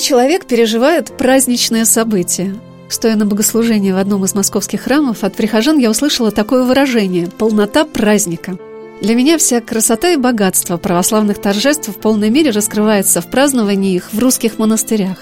человек 0.00 0.46
переживает 0.46 1.16
праздничное 1.16 1.84
событие. 1.84 2.54
Стоя 2.88 3.16
на 3.16 3.26
богослужении 3.26 3.92
в 3.92 3.96
одном 3.96 4.24
из 4.24 4.34
московских 4.34 4.82
храмов, 4.82 5.24
от 5.24 5.34
прихожан 5.34 5.78
я 5.78 5.90
услышала 5.90 6.30
такое 6.30 6.64
выражение– 6.64 7.28
«полнота 7.38 7.84
праздника». 7.84 8.58
Для 9.00 9.14
меня 9.14 9.36
вся 9.36 9.60
красота 9.60 10.10
и 10.10 10.16
богатство 10.16 10.78
православных 10.78 11.38
торжеств 11.38 11.88
в 11.88 11.94
полной 11.94 12.30
мере 12.30 12.50
раскрывается 12.50 13.20
в 13.20 13.30
праздновании 13.30 13.94
их 13.94 14.12
в 14.12 14.18
русских 14.18 14.58
монастырях. 14.58 15.18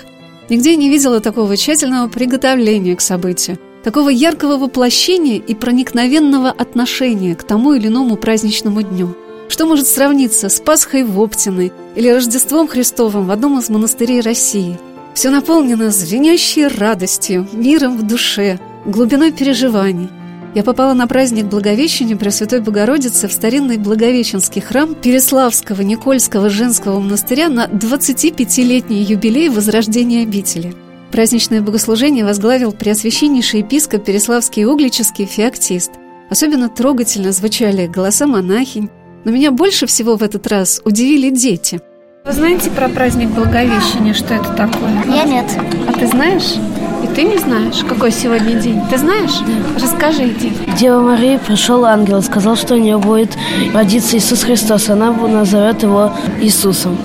Нигде 0.49 0.73
я 0.73 0.77
не 0.77 0.91
видела 0.91 1.21
такого 1.21 1.57
тщательного 1.57 2.09
приготовления 2.09 2.95
к 2.95 3.01
событию, 3.01 3.59
такого 3.83 4.11
яркого 4.11 4.59
воплощения 4.59 5.39
и 5.39 5.55
проникновенного 5.55 6.51
отношения 6.51 7.35
к 7.35 7.43
тому 7.43 7.73
или 7.73 7.89
иному 7.89 8.17
праздничному 8.17 8.83
дню. 8.83 9.17
Что 9.55 9.67
может 9.67 9.87
сравниться 9.87 10.49
с 10.49 10.59
Пасхой 10.59 11.05
в 11.05 11.21
Оптиной 11.21 11.73
или 11.95 12.09
Рождеством 12.09 12.67
Христовым 12.67 13.29
в 13.29 13.31
одном 13.31 13.61
из 13.61 13.69
монастырей 13.69 14.21
России? 14.21 14.81
Все 15.15 15.31
наполнено 15.31 15.93
звенящей 15.93 16.67
радостью, 16.67 17.47
миром 17.53 17.97
в 17.97 18.03
душе, 18.05 18.59
глубиной 18.85 19.31
переживаний. 19.31 20.09
Я 20.57 20.65
попала 20.65 20.93
на 20.93 21.07
праздник 21.07 21.45
Благовещения 21.45 22.17
Пресвятой 22.17 22.63
Богородицы 22.63 23.29
в 23.29 23.33
старинный 23.33 23.79
Благовещенский 23.79 24.61
храм 24.61 24.93
Переславского 24.93 25.83
Никольского 25.83 26.51
женского 26.51 26.99
монастыря 26.99 27.49
на 27.49 27.67
25-летний 27.67 29.05
юбилей 29.05 29.51
возрождения 29.51 30.25
обители. 30.25 30.75
Праздничное 31.13 31.61
богослужение 31.61 32.25
возглавил 32.25 32.73
преосвященнейший 32.73 33.61
епископ 33.61 34.05
Переславский 34.05 34.65
Углический 34.65 35.27
феоктист. 35.27 35.93
Особенно 36.29 36.69
трогательно 36.69 37.31
звучали 37.31 37.87
голоса 37.87 38.27
монахинь, 38.27 38.91
но 39.25 39.31
меня 39.31 39.51
больше 39.51 39.87
всего 39.87 40.17
в 40.17 40.23
этот 40.23 40.47
раз 40.47 40.81
удивили 40.85 41.31
дети. 41.31 41.81
Вы 42.25 42.33
знаете 42.33 42.71
про 42.71 42.89
праздник 42.89 43.29
Благовещения, 43.31 44.15
что 44.15 44.35
это 44.35 44.49
такое? 44.55 45.05
Я 45.09 45.25
нет. 45.25 45.45
А 45.87 45.93
ты 45.93 46.07
знаешь? 46.07 46.55
И 47.03 47.07
ты 47.15 47.25
не 47.25 47.37
знаешь, 47.37 47.85
какой 47.87 48.11
сегодня 48.13 48.55
день? 48.55 48.81
Ты 48.91 48.97
знаешь? 48.97 49.41
Да. 49.47 49.85
Расскажи, 49.85 50.29
иди. 50.29 50.53
Дева 50.79 51.01
Мария 51.01 51.39
пришел 51.39 51.85
ангел, 51.85 52.23
сказал, 52.23 52.57
что 52.57 52.75
у 52.75 52.79
нее 52.79 52.97
будет 52.97 53.37
родиться 53.75 54.17
Иисус 54.17 54.43
Христос. 54.43 54.89
Она 54.89 55.13
назовет 55.13 55.83
его 55.83 56.13
Иисусом. 56.41 56.97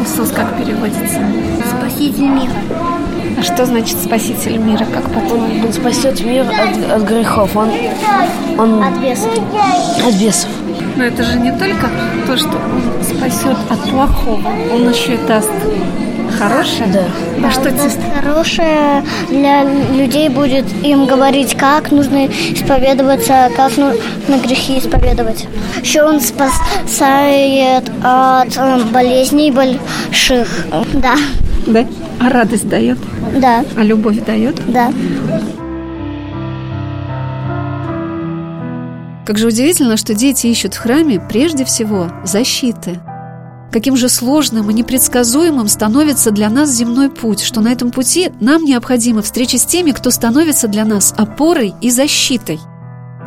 Иисус 0.00 0.30
как 0.30 0.56
переводится? 0.56 1.18
Спаситель 1.76 2.28
мира. 2.28 2.52
А 3.36 3.42
что 3.42 3.66
значит 3.66 3.98
спаситель 3.98 4.58
мира, 4.58 4.84
как 4.84 5.02
по-твоему? 5.12 5.66
Он 5.66 5.72
спасет 5.72 6.24
мир 6.24 6.46
от, 6.48 6.90
от 6.90 7.02
грехов. 7.02 7.56
Он, 7.56 7.70
он... 8.58 8.80
От 8.80 8.96
бесов. 8.98 9.36
От 10.06 10.14
бесов. 10.14 10.50
Но 10.96 11.04
это 11.04 11.22
же 11.22 11.38
не 11.38 11.50
только 11.52 11.88
то, 12.26 12.36
что 12.36 12.50
он 12.50 13.02
спасет 13.02 13.56
от 13.68 13.90
плохого, 13.90 14.48
он 14.72 14.88
еще 14.88 15.14
и 15.14 15.18
даст 15.26 15.50
хорошее. 16.38 16.88
Да. 16.92 17.48
А 17.48 17.50
что 17.50 17.70
даст 17.70 17.98
хорошее 18.20 19.04
для 19.28 19.64
людей 19.64 20.28
будет 20.28 20.64
им 20.82 21.06
говорить, 21.06 21.56
как 21.56 21.90
нужно 21.90 22.26
исповедоваться, 22.26 23.50
как 23.56 23.76
нужно 23.76 24.38
грехи 24.42 24.78
исповедовать. 24.78 25.46
Еще 25.82 26.02
он 26.02 26.20
спасает 26.20 27.90
от 28.02 28.56
э, 28.56 28.84
болезней 28.92 29.50
больших. 29.50 30.48
Да. 30.94 31.14
Да? 31.66 31.84
А 32.20 32.28
радость 32.30 32.68
дает? 32.68 32.98
Да. 33.36 33.64
А 33.76 33.82
любовь 33.82 34.24
дает? 34.24 34.56
Да. 34.66 34.92
Как 39.26 39.38
же 39.38 39.48
удивительно, 39.48 39.96
что 39.96 40.14
дети 40.14 40.48
ищут 40.48 40.74
в 40.74 40.78
храме 40.78 41.18
прежде 41.18 41.64
всего 41.64 42.10
защиты. 42.24 43.00
Каким 43.72 43.96
же 43.96 44.08
сложным 44.08 44.70
и 44.70 44.74
непредсказуемым 44.74 45.66
становится 45.68 46.30
для 46.30 46.50
нас 46.50 46.70
земной 46.70 47.10
путь, 47.10 47.40
что 47.40 47.60
на 47.60 47.72
этом 47.72 47.90
пути 47.90 48.30
нам 48.40 48.64
необходима 48.64 49.22
встреча 49.22 49.58
с 49.58 49.64
теми, 49.64 49.92
кто 49.92 50.10
становится 50.10 50.68
для 50.68 50.84
нас 50.84 51.14
опорой 51.16 51.74
и 51.80 51.90
защитой. 51.90 52.60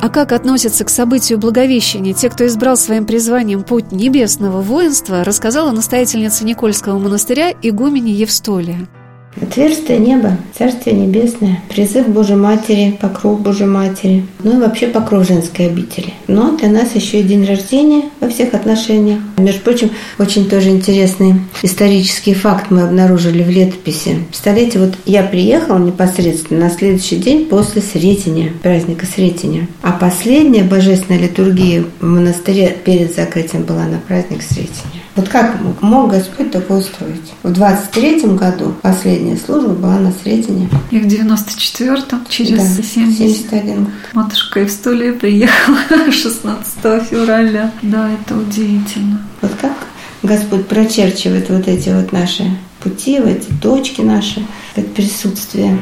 А 0.00 0.08
как 0.08 0.30
относятся 0.30 0.84
к 0.84 0.90
событию 0.90 1.38
Благовещения 1.38 2.14
те, 2.14 2.30
кто 2.30 2.46
избрал 2.46 2.76
своим 2.76 3.04
призванием 3.04 3.64
путь 3.64 3.90
небесного 3.90 4.62
воинства, 4.62 5.24
рассказала 5.24 5.72
настоятельница 5.72 6.44
Никольского 6.44 6.98
монастыря 6.98 7.52
игумене 7.60 8.12
Евстолия– 8.12 8.88
Отверстие 9.40 9.98
неба, 9.98 10.36
Царствие 10.56 10.96
Небесное, 10.96 11.62
призыв 11.68 12.08
Божьей 12.08 12.36
Матери, 12.36 12.98
покров 13.00 13.40
Божьей 13.40 13.66
Матери, 13.66 14.24
ну 14.42 14.56
и 14.56 14.60
вообще 14.60 14.88
покров 14.88 15.26
женской 15.26 15.66
обители. 15.66 16.12
Но 16.26 16.56
для 16.56 16.68
нас 16.68 16.94
еще 16.94 17.20
и 17.20 17.22
день 17.22 17.44
рождения 17.44 18.04
во 18.20 18.28
всех 18.28 18.54
отношениях. 18.54 19.20
Между 19.36 19.60
прочим, 19.60 19.90
очень 20.18 20.48
тоже 20.48 20.70
интересный 20.70 21.34
исторический 21.62 22.34
факт 22.34 22.70
мы 22.70 22.82
обнаружили 22.82 23.42
в 23.42 23.50
летописи. 23.50 24.18
Представляете, 24.28 24.78
вот 24.80 24.94
я 25.06 25.22
приехала 25.22 25.78
непосредственно 25.78 26.60
на 26.60 26.70
следующий 26.70 27.16
день 27.16 27.46
после 27.46 27.82
Сретения, 27.82 28.52
праздника 28.62 29.06
Сретения. 29.06 29.68
А 29.82 29.92
последняя 29.92 30.64
божественная 30.64 31.20
литургия 31.20 31.84
в 32.00 32.04
монастыре 32.04 32.76
перед 32.84 33.14
закрытием 33.14 33.62
была 33.62 33.84
на 33.84 33.98
праздник 33.98 34.42
Сретения. 34.42 34.97
Вот 35.18 35.28
как 35.30 35.56
мог 35.80 36.12
Господь 36.12 36.52
такое 36.52 36.78
устроить? 36.78 37.34
В 37.42 37.52
23 37.52 38.20
году 38.36 38.72
последняя 38.82 39.36
служба 39.36 39.70
была 39.70 39.98
на 39.98 40.12
Сретении. 40.12 40.68
И 40.92 41.00
в 41.00 41.06
94-м, 41.06 42.24
через 42.28 42.76
да, 42.76 42.82
70... 42.84 43.18
71 43.18 43.84
год. 43.84 43.92
Матушка 44.12 44.60
Евстолия 44.60 45.12
приехала 45.12 45.78
16 46.12 47.08
февраля. 47.10 47.72
Да, 47.82 48.08
это 48.12 48.38
удивительно. 48.38 49.20
Вот 49.42 49.50
как 49.60 49.72
Господь 50.22 50.68
прочерчивает 50.68 51.50
вот 51.50 51.66
эти 51.66 51.88
вот 51.88 52.12
наши 52.12 52.56
пути, 52.78 53.18
вот 53.18 53.30
эти 53.30 53.50
точки 53.60 54.02
наши, 54.02 54.46
это 54.76 54.88
присутствие. 54.88 55.78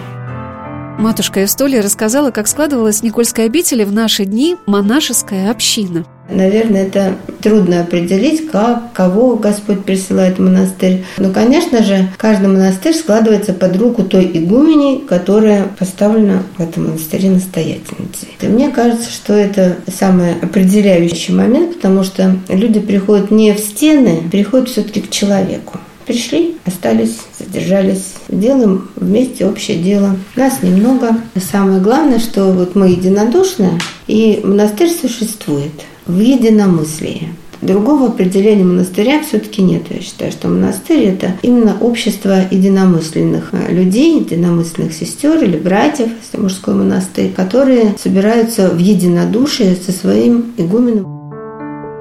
Матушка 0.99 1.41
Евстолия 1.41 1.83
рассказала, 1.83 2.31
как 2.31 2.49
складывалась 2.49 3.01
в 3.01 3.03
Никольской 3.03 3.45
обители 3.47 3.85
в 3.85 3.93
наши 3.93 4.25
дни 4.25 4.57
монашеская 4.67 5.51
община– 5.51 6.05
Наверное, 6.29 6.87
это 6.87 7.15
трудно 7.41 7.83
определить, 7.83 8.51
как, 8.51 8.93
кого 8.93 9.37
Господь 9.37 9.85
присылает 9.85 10.39
в 10.39 10.43
монастырь. 10.43 11.05
Но, 11.19 11.31
конечно 11.31 11.83
же, 11.83 12.09
каждый 12.17 12.49
монастырь 12.49 12.95
складывается 12.95 13.53
под 13.53 13.77
руку 13.77 14.03
той 14.03 14.31
игумени, 14.35 15.07
которая 15.07 15.69
поставлена 15.79 16.43
в 16.57 16.63
этом 16.63 16.89
монастыре 16.89 17.31
настоятельницей. 17.31 18.29
И 18.41 18.47
мне 18.47 18.71
кажется, 18.71 19.11
что 19.11 19.35
это 19.35 19.77
самый 19.87 20.35
определяющий 20.35 21.33
момент, 21.33 21.77
потому 21.77 22.03
что 22.03 22.37
люди 22.49 22.81
приходят 22.81 23.31
не 23.31 23.53
в 23.53 23.59
стены, 23.59 24.23
приходят 24.31 24.69
все-таки 24.69 25.03
к 25.03 25.11
человеку. 25.11 25.79
Пришли, 26.07 26.57
остались, 26.65 27.19
задержались, 27.37 28.15
делаем 28.29 28.89
вместе 28.95 29.45
общее 29.45 29.77
дело. 29.77 30.17
Нас 30.37 30.63
немного. 30.63 31.17
Самое 31.51 31.81
главное, 31.81 32.21
что 32.21 32.53
вот 32.53 32.77
мы 32.77 32.91
единодушны, 32.91 33.81
и 34.07 34.41
монастырь 34.45 34.91
существует 34.91 35.73
в 36.07 36.21
единомыслии. 36.21 37.31
Другого 37.61 38.09
определения 38.09 38.63
монастыря 38.63 39.21
все-таки 39.27 39.63
нет. 39.63 39.85
Я 39.91 40.01
считаю, 40.01 40.31
что 40.31 40.47
монастырь– 40.47 41.05
это 41.07 41.33
именно 41.43 41.77
общество 41.81 42.43
единомысленных 42.51 43.53
людей, 43.69 44.21
единомысленных 44.21 44.93
сестер 44.93 45.43
или 45.43 45.57
братьев, 45.57 46.11
если 46.23 46.41
мужской 46.41 46.75
монастырь, 46.75 47.33
которые 47.35 47.97
собираются 48.01 48.69
в 48.69 48.79
единодушие 48.79 49.75
со 49.75 49.91
своим 49.91 50.53
игуменом. 50.57 51.16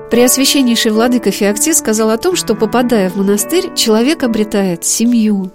Преосвященнейший 0.10 0.92
владыка 0.92 1.32
Феоктист 1.32 1.80
сказал 1.80 2.12
о 2.12 2.18
том, 2.18 2.36
что, 2.36 2.56
попадая 2.56 3.10
в 3.10 3.16
монастырь, 3.16 3.74
человек 3.76 4.24
обретает 4.24 4.86
семью, 4.86 5.52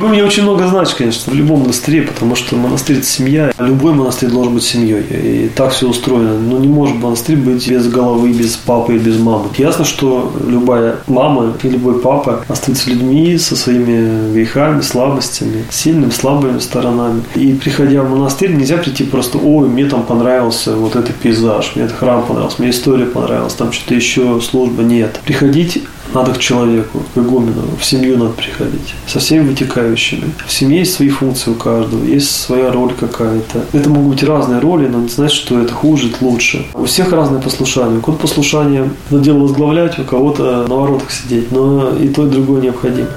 ну, 0.00 0.08
мне 0.08 0.24
очень 0.24 0.44
много 0.44 0.66
значит, 0.66 0.94
конечно, 0.94 1.32
в 1.32 1.34
любом 1.36 1.60
монастыре, 1.60 2.02
потому 2.02 2.34
что 2.34 2.56
монастырь– 2.56 2.96
это 2.98 3.06
семья. 3.06 3.52
Любой 3.58 3.92
монастырь 3.92 4.30
должен 4.30 4.54
быть 4.54 4.62
семьей. 4.62 5.04
И 5.10 5.50
так 5.54 5.72
все 5.72 5.88
устроено. 5.88 6.38
Но 6.38 6.58
не 6.58 6.68
может 6.68 6.96
монастырь 6.96 7.36
быть 7.36 7.68
без 7.68 7.86
головы, 7.88 8.32
без 8.32 8.56
папы 8.56 8.96
и 8.96 8.98
без 8.98 9.18
мамы. 9.18 9.48
Ясно, 9.58 9.84
что 9.84 10.32
любая 10.46 10.96
мама 11.06 11.52
и 11.62 11.68
любой 11.68 12.00
папа 12.00 12.44
остаются 12.48 12.88
людьми 12.88 13.36
со 13.36 13.56
своими 13.56 14.32
грехами, 14.32 14.80
слабостями, 14.80 15.64
сильными, 15.70 16.10
слабыми 16.10 16.58
сторонами. 16.60 17.22
И 17.34 17.52
приходя 17.52 18.02
в 18.02 18.10
монастырь, 18.10 18.54
нельзя 18.54 18.78
прийти 18.78 19.04
просто, 19.04 19.38
ой, 19.38 19.68
мне 19.68 19.84
там 19.84 20.02
понравился 20.04 20.74
вот 20.76 20.96
этот 20.96 21.14
пейзаж, 21.16 21.72
мне 21.74 21.84
этот 21.84 21.98
храм 21.98 22.24
понравился, 22.24 22.56
мне 22.58 22.70
история 22.70 23.04
понравилась, 23.04 23.54
там 23.54 23.70
что-то 23.72 23.94
еще, 23.94 24.40
служба. 24.40 24.82
Нет. 24.82 25.20
Приходить 25.24 25.84
надо 26.14 26.32
к 26.32 26.38
человеку, 26.38 27.02
к 27.14 27.18
игумену, 27.18 27.62
в 27.78 27.84
семью 27.84 28.16
надо 28.18 28.32
приходить, 28.32 28.94
со 29.06 29.18
всеми 29.18 29.48
вытекающими. 29.48 30.32
В 30.46 30.52
семье 30.52 30.80
есть 30.80 30.94
свои 30.94 31.08
функции 31.08 31.50
у 31.50 31.54
каждого, 31.54 32.04
есть 32.04 32.30
своя 32.30 32.72
роль 32.72 32.92
какая-то. 32.98 33.64
Это 33.72 33.88
могут 33.88 34.14
быть 34.14 34.22
разные 34.22 34.60
роли, 34.60 34.86
но 34.86 35.00
не 35.00 35.08
значит, 35.08 35.36
что 35.36 35.60
это 35.60 35.72
хуже, 35.72 36.08
это 36.08 36.24
лучше. 36.24 36.66
У 36.74 36.84
всех 36.84 37.12
разное 37.12 37.40
послушание. 37.40 37.98
У 37.98 38.02
кого-то 38.02 38.22
послушание 38.22 38.90
на 39.10 39.18
дело 39.18 39.40
возглавлять, 39.40 39.98
у 39.98 40.04
кого-то 40.04 40.66
на 40.68 40.74
воротах 40.74 41.10
сидеть, 41.10 41.50
но 41.52 41.96
и 41.96 42.08
то, 42.08 42.26
и 42.26 42.30
другое 42.30 42.62
необходимо. 42.62 43.08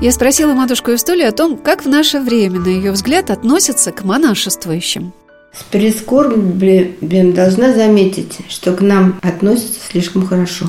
Я 0.00 0.12
спросила 0.12 0.52
матушку 0.52 0.92
Евстолию 0.92 1.28
о 1.28 1.32
том, 1.32 1.56
как 1.56 1.84
в 1.84 1.88
наше 1.88 2.20
время, 2.20 2.60
на 2.60 2.68
ее 2.68 2.92
взгляд, 2.92 3.30
относятся 3.30 3.90
к 3.90 4.04
монашествующим. 4.04 5.12
С 5.58 5.64
прискорбием 5.64 7.32
должна 7.32 7.72
заметить, 7.72 8.38
что 8.48 8.72
к 8.72 8.80
нам 8.80 9.18
относятся 9.22 9.80
слишком 9.90 10.24
хорошо. 10.24 10.66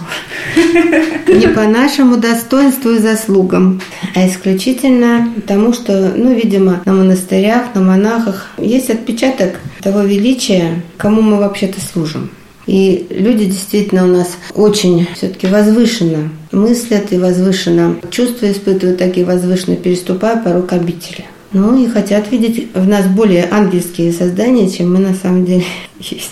Не 1.28 1.48
по 1.48 1.64
нашему 1.64 2.18
достоинству 2.18 2.92
и 2.92 2.98
заслугам, 2.98 3.82
а 4.16 4.28
исключительно 4.28 5.32
потому, 5.36 5.74
что, 5.74 6.12
ну, 6.16 6.34
видимо, 6.34 6.82
на 6.86 6.94
монастырях, 6.94 7.76
на 7.76 7.82
монахах 7.82 8.48
есть 8.58 8.90
отпечаток 8.90 9.60
того 9.82 10.02
величия, 10.02 10.82
кому 10.98 11.22
мы 11.22 11.38
вообще-то 11.38 11.80
служим. 11.82 12.32
И 12.66 13.08
люди 13.10 13.46
действительно 13.46 14.06
у 14.06 14.08
нас 14.08 14.38
очень 14.56 15.08
все-таки 15.16 15.48
возвышенно 15.48 16.30
мыслят 16.52 17.12
и 17.12 17.18
возвышенно 17.18 17.96
чувства 18.10 18.52
испытывают, 18.52 18.98
такие 18.98 19.26
возвышенно 19.26 19.76
переступая 19.76 20.38
порог 20.38 20.74
обители. 20.74 21.26
Ну 21.52 21.84
и 21.84 21.88
хотят 21.88 22.32
видеть 22.32 22.70
в 22.74 22.88
нас 22.88 23.08
более 23.08 23.48
ангельские 23.50 24.14
создания, 24.14 24.70
чем 24.70 24.94
мы 24.94 25.00
на 25.00 25.14
самом 25.14 25.46
деле 25.46 25.64
есть. 26.00 26.32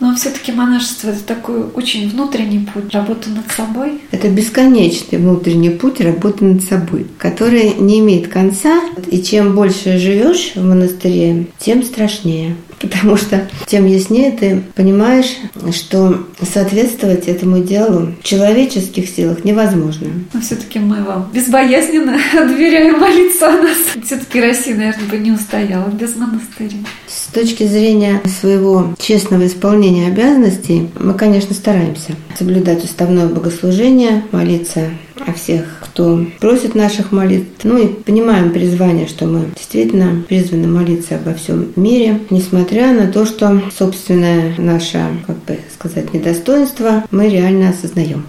Но 0.00 0.16
все-таки 0.16 0.50
монашество– 0.50 1.08
это 1.10 1.22
такой 1.22 1.62
очень 1.74 2.08
внутренний 2.08 2.66
путь, 2.72 2.92
работа 2.94 3.28
над 3.28 3.52
собой. 3.52 4.00
Это 4.10 4.30
бесконечный 4.30 5.18
внутренний 5.18 5.68
путь 5.68 6.00
работы 6.00 6.46
над 6.46 6.64
собой, 6.64 7.06
который 7.18 7.74
не 7.74 8.00
имеет 8.00 8.28
конца. 8.28 8.80
И 9.10 9.22
чем 9.22 9.54
больше 9.54 9.98
живешь 9.98 10.52
в 10.54 10.64
монастыре, 10.64 11.48
тем 11.58 11.82
страшнее 11.82 12.56
потому 12.80 13.16
что 13.16 13.48
тем 13.66 13.86
яснее 13.86 14.32
ты 14.32 14.62
понимаешь, 14.74 15.36
что 15.72 16.26
соответствовать 16.42 17.28
этому 17.28 17.62
делу 17.62 18.14
в 18.20 18.24
человеческих 18.24 19.08
силах 19.08 19.44
невозможно. 19.44 20.08
Но 20.32 20.40
все-таки 20.40 20.78
мы 20.78 21.02
вам 21.04 21.30
безбоязненно 21.32 22.18
доверяем 22.34 22.98
молиться 22.98 23.48
о 23.48 23.62
нас. 23.62 23.78
Все-таки 24.04 24.40
Россия, 24.40 24.74
наверное, 24.74 25.08
бы 25.08 25.18
не 25.18 25.32
устояла 25.32 25.88
без 25.88 26.16
монастыря. 26.16 26.78
С 27.06 27.32
точки 27.32 27.64
зрения 27.64 28.20
своего 28.40 28.94
честного 28.98 29.46
исполнения 29.46 30.08
обязанностей, 30.08 30.88
мы, 30.98 31.14
конечно, 31.14 31.54
стараемся 31.54 32.14
соблюдать 32.38 32.84
уставное 32.84 33.26
богослужение, 33.26 34.24
молиться 34.32 34.90
о 35.26 35.32
всех, 35.32 35.78
кто 35.80 36.26
просит 36.40 36.74
наших 36.74 37.12
молитв. 37.12 37.64
Ну 37.64 37.78
и 37.78 37.88
понимаем 37.88 38.52
призвание, 38.52 39.06
что 39.06 39.26
мы 39.26 39.46
действительно 39.54 40.22
призваны 40.28 40.68
молиться 40.68 41.16
обо 41.16 41.34
всем 41.34 41.72
мире, 41.76 42.20
несмотря 42.30 42.92
на 42.92 43.10
то, 43.10 43.26
что 43.26 43.62
собственное 43.76 44.54
наше, 44.58 45.02
как 45.26 45.36
бы 45.44 45.58
сказать, 45.74 46.12
недостоинство 46.14 47.04
мы 47.10 47.28
реально 47.28 47.70
осознаем. 47.70 48.26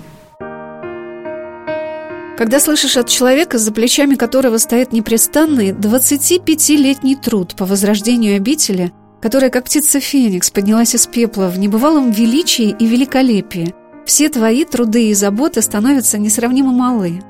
Когда 2.38 2.59
слышишь 2.59 2.97
от 2.97 3.07
человека, 3.07 3.59
за 3.59 3.71
плечами 3.71 4.15
которого 4.15 4.57
стоит 4.57 4.93
непрестанный 4.93 5.73
25-летний 5.73 7.15
труд 7.15 7.53
по 7.55 7.65
возрождению 7.65 8.38
обители, 8.38 8.91
которая, 9.21 9.51
как 9.51 9.65
птица 9.65 9.99
Феникс, 9.99 10.49
поднялась 10.49 10.95
из 10.95 11.05
пепла 11.05 11.49
в 11.49 11.59
небывалом 11.59 12.09
величии 12.09 12.75
и 12.79 12.88
великолепии, 12.88 13.75
все 14.12 14.28
твои 14.28 14.66
труды 14.66 15.08
и 15.08 15.13
заботы 15.13 15.62
становятся 15.62 16.18
несравнимо 16.18 16.74
малы. 16.74 17.22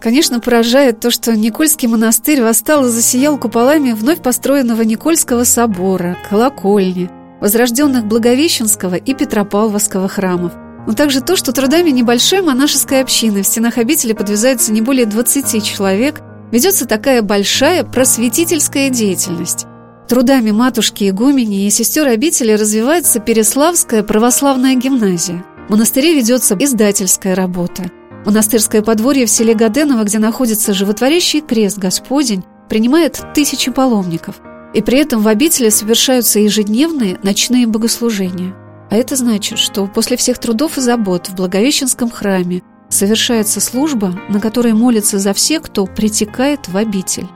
Конечно, 0.00 0.40
поражает 0.40 0.98
то, 0.98 1.12
что 1.12 1.36
Никольский 1.36 1.86
монастырь 1.86 2.42
восстал 2.42 2.86
и 2.86 2.88
засиял 2.88 3.38
куполами 3.38 3.92
вновь 3.92 4.20
построенного 4.20 4.82
Никольского 4.82 5.44
собора, 5.44 6.18
колокольни, 6.28 7.08
возрожденных 7.40 8.06
Благовещенского 8.06 8.96
и 8.96 9.14
Петропавловского 9.14 10.08
храмов, 10.08 10.54
но 10.88 10.92
также 10.92 11.20
то, 11.20 11.36
что 11.36 11.52
трудами 11.52 11.90
небольшой 11.90 12.42
монашеской 12.42 13.00
общины 13.00 13.44
в 13.44 13.46
стенах 13.46 13.78
обители 13.78 14.12
подвязается 14.12 14.72
не 14.72 14.80
более 14.80 15.06
20 15.06 15.62
человек, 15.62 16.20
ведется 16.50 16.84
такая 16.88 17.22
большая 17.22 17.84
просветительская 17.84 18.90
деятельность. 18.90 19.66
Трудами 20.08 20.50
матушки 20.50 21.08
Игумени 21.08 21.64
и 21.64 21.70
сестер 21.70 22.08
обители 22.08 22.54
развивается 22.54 23.20
Переславская 23.20 24.02
православная 24.02 24.74
гимназия– 24.74 25.44
монастыре 25.68 26.14
ведется 26.14 26.56
издательская 26.58 27.34
работа. 27.34 27.90
Монастырское 28.24 28.82
подворье 28.82 29.26
в 29.26 29.30
селе 29.30 29.54
Гаденово, 29.54 30.04
где 30.04 30.18
находится 30.18 30.74
животворящий 30.74 31.40
крест 31.40 31.78
Господень, 31.78 32.44
принимает 32.68 33.20
тысячи 33.34 33.70
паломников. 33.70 34.36
И 34.74 34.82
при 34.82 34.98
этом 34.98 35.22
в 35.22 35.28
обители 35.28 35.70
совершаются 35.70 36.40
ежедневные 36.40 37.18
ночные 37.22 37.66
богослужения. 37.66 38.54
А 38.90 38.96
это 38.96 39.16
значит, 39.16 39.58
что 39.58 39.86
после 39.86 40.16
всех 40.16 40.38
трудов 40.38 40.78
и 40.78 40.80
забот 40.80 41.28
в 41.28 41.34
Благовещенском 41.34 42.10
храме 42.10 42.62
совершается 42.88 43.60
служба, 43.60 44.14
на 44.28 44.40
которой 44.40 44.72
молятся 44.72 45.18
за 45.18 45.32
всех, 45.32 45.62
кто 45.62 45.86
притекает 45.86 46.68
в 46.68 46.76
обитель. 46.76 47.26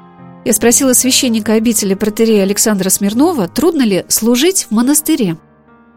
Я 0.44 0.52
спросила 0.52 0.93
священника 0.93 1.52
обители 1.52 1.94
протерея 1.94 2.43
Александра 2.43 2.88
Смирнова, 2.88 3.49
трудно 3.49 3.82
ли 3.82 4.05
служить 4.08 4.67
в 4.69 4.75
монастыре. 4.75 5.36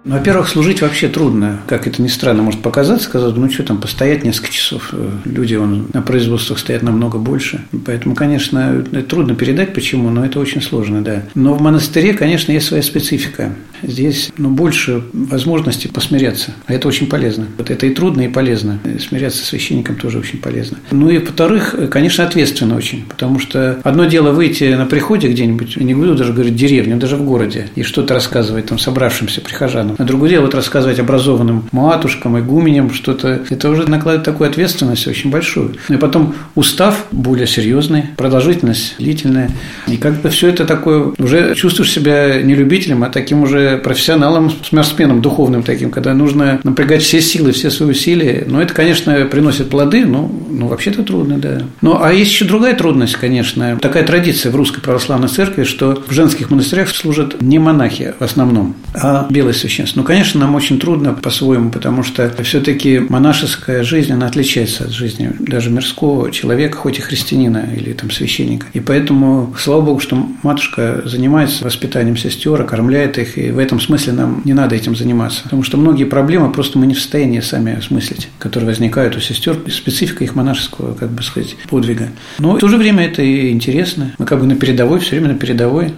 Во-первых, 0.06 0.48
служить 0.48 0.82
вообще 0.82 1.08
трудно, 1.08 1.62
как 1.68 1.88
это 1.88 2.00
ни 2.02 2.08
странно 2.08 2.44
может 2.44 2.62
показаться, 2.62 3.06
сказать, 3.06 3.36
ну 3.36 3.50
что 3.50 3.64
там, 3.64 3.82
постоять 3.82 4.24
несколько 4.24 4.52
часов. 4.52 4.94
Люди 5.26 5.56
он, 5.56 5.88
на 5.94 6.04
производствах 6.04 6.60
стоят 6.60 6.84
намного 6.84 7.18
больше. 7.18 7.66
Поэтому, 7.86 8.14
конечно, 8.14 8.84
трудно 9.10 9.36
передать 9.36 9.74
почему, 9.74 10.12
но 10.12 10.24
это 10.24 10.40
очень 10.40 10.62
сложно, 10.62 11.04
да. 11.04 11.24
Но 11.34 11.56
в 11.56 11.62
монастыре, 11.62 12.14
конечно, 12.14 12.52
есть 12.52 12.68
своя 12.68 12.84
специфика. 12.84 13.56
Здесь 13.88 14.32
ну, 14.38 14.50
больше 14.50 15.04
возможностей 15.14 15.88
посмиряться, 15.88 16.52
а 16.66 16.74
это 16.74 16.88
очень 16.88 17.08
полезно. 17.08 17.48
Вот 17.58 17.70
это 17.70 17.86
и 17.86 17.94
трудно, 17.94 18.22
и 18.22 18.28
полезно. 18.28 18.80
Смиряться 19.00 19.44
с 19.44 19.50
священником 19.50 19.96
тоже 19.96 20.20
очень 20.20 20.40
полезно. 20.40 20.78
Ну 20.92 21.10
и, 21.10 21.18
во-вторых, 21.18 21.76
конечно, 21.92 22.26
ответственно 22.26 22.76
очень, 22.76 23.06
потому 23.08 23.40
что 23.40 23.80
одно 23.84 24.06
дело 24.06 24.32
выйти 24.32 24.74
на 24.74 24.86
приходе 24.86 25.30
где-нибудь, 25.30 25.78
не 25.78 25.94
буду 25.94 26.16
даже 26.16 26.34
говорить 26.34 26.56
деревню, 26.56 26.98
даже 26.98 27.16
в 27.16 27.24
городе, 27.24 27.68
и 27.76 27.84
что-то 27.84 28.14
рассказывать 28.14 28.68
там 28.68 28.80
собравшимся 28.80 29.42
прихожанам, 29.42 29.96
а 29.98 30.04
другое 30.04 30.32
дело 30.32 30.44
вот 30.44 30.56
рассказывать 30.56 31.00
образованным 31.00 31.70
матушкам, 31.72 32.40
игуменям 32.40 32.94
что-то. 32.94 33.42
Это 33.50 33.70
уже 33.70 33.90
накладывает 33.90 34.26
такую 34.26 34.50
ответственность 34.50 35.08
очень 35.08 35.30
большую. 35.30 35.76
Ну 35.90 35.96
и 35.96 35.98
потом 35.98 36.36
устав 36.56 37.06
более 37.12 37.48
серьезный, 37.48 38.06
продолжительность 38.18 38.96
длительная. 38.98 39.52
И 39.88 39.98
как 39.98 40.22
бы 40.22 40.30
все 40.30 40.50
это 40.50 40.66
такое, 40.66 41.14
уже 41.18 41.56
чувствуешь 41.56 41.92
себя 41.92 42.42
не 42.42 42.56
любителем, 42.56 43.04
а 43.04 43.10
таким 43.10 43.44
уже 43.44 43.75
профессионалом, 43.78 44.52
спортсменом 44.96 45.22
духовным 45.22 45.64
таким, 45.64 45.92
когда 45.92 46.14
нужно 46.14 46.60
напрягать 46.64 47.04
все 47.04 47.22
силы, 47.22 47.52
все 47.52 47.70
свои 47.70 47.90
усилия. 47.90 48.46
Но 48.48 48.62
это, 48.62 48.74
конечно, 48.74 49.14
приносит 49.26 49.70
плоды, 49.70 50.06
но 50.06 50.32
ну, 50.50 50.68
вообще-то 50.68 51.04
трудно, 51.04 51.38
да. 51.38 51.62
Ну, 51.82 52.02
а 52.02 52.14
есть 52.14 52.32
еще 52.32 52.46
другая 52.46 52.76
трудность, 52.76 53.16
конечно. 53.16 53.78
Такая 53.82 54.06
традиция 54.06 54.52
в 54.52 54.56
Русской 54.56 54.82
Православной 54.82 55.28
Церкви, 55.28 55.64
что 55.64 56.04
в 56.08 56.12
женских 56.12 56.50
монастырях 56.50 56.90
служат 56.90 57.42
не 57.42 57.60
монахи 57.60 58.14
в 58.20 58.24
основном, 58.24 58.76
а 58.94 59.28
белые 59.30 59.54
священство. 59.54 60.00
Ну, 60.00 60.06
конечно, 60.06 60.40
нам 60.40 60.56
очень 60.56 60.80
трудно 60.80 61.14
по-своему, 61.14 61.72
потому 61.72 62.04
что 62.04 62.32
все-таки 62.44 63.00
монашеская 63.00 63.84
жизнь, 63.84 64.14
она 64.14 64.28
отличается 64.28 64.86
от 64.86 64.92
жизни 64.92 65.32
даже 65.40 65.70
мирского 65.70 66.32
человека, 66.32 66.78
хоть 66.78 67.00
и 67.00 67.02
христианина 67.02 67.70
или 67.76 67.94
там 67.94 68.12
священника. 68.12 68.68
И 68.74 68.80
поэтому, 68.80 69.54
слава 69.58 69.82
Богу, 69.82 70.00
что 70.00 70.18
матушка 70.44 71.02
занимается 71.06 71.64
воспитанием 71.64 72.18
сестер, 72.18 72.62
окормляет 72.62 73.18
их, 73.18 73.38
и 73.38 73.52
в 73.52 73.60
этом 73.66 73.80
смысле 73.80 74.14
нам 74.14 74.42
не 74.46 74.54
надо 74.54 74.76
этим 74.76 74.96
заниматься. 74.96 75.44
Потому 75.44 75.64
что 75.64 75.78
многие 75.78 76.06
проблемы 76.06 76.52
просто 76.52 76.78
мы 76.78 76.88
не 76.88 76.94
в 76.94 77.00
состоянии 77.00 77.40
сами 77.40 77.78
осмыслить, 77.78 78.30
которые 78.40 78.70
возникают 78.70 79.16
у 79.16 79.20
сестер, 79.20 79.58
специфика 79.70 80.24
их 80.24 80.36
монашеского, 80.36 80.94
как 80.94 81.10
бы 81.10 81.24
сказать, 81.24 81.58
подвига. 81.70 82.10
Но 82.40 82.56
в 82.56 82.60
то 82.60 82.68
же 82.68 82.78
время 82.78 83.06
это 83.06 83.22
и 83.22 83.52
интересно. 83.52 84.14
Мы 84.18 84.26
как 84.26 84.40
бы 84.40 84.46
на 84.46 84.56
передовой, 84.56 85.00
все 85.00 85.12
время 85.12 85.34
на 85.34 85.40
передовой. 85.40 85.94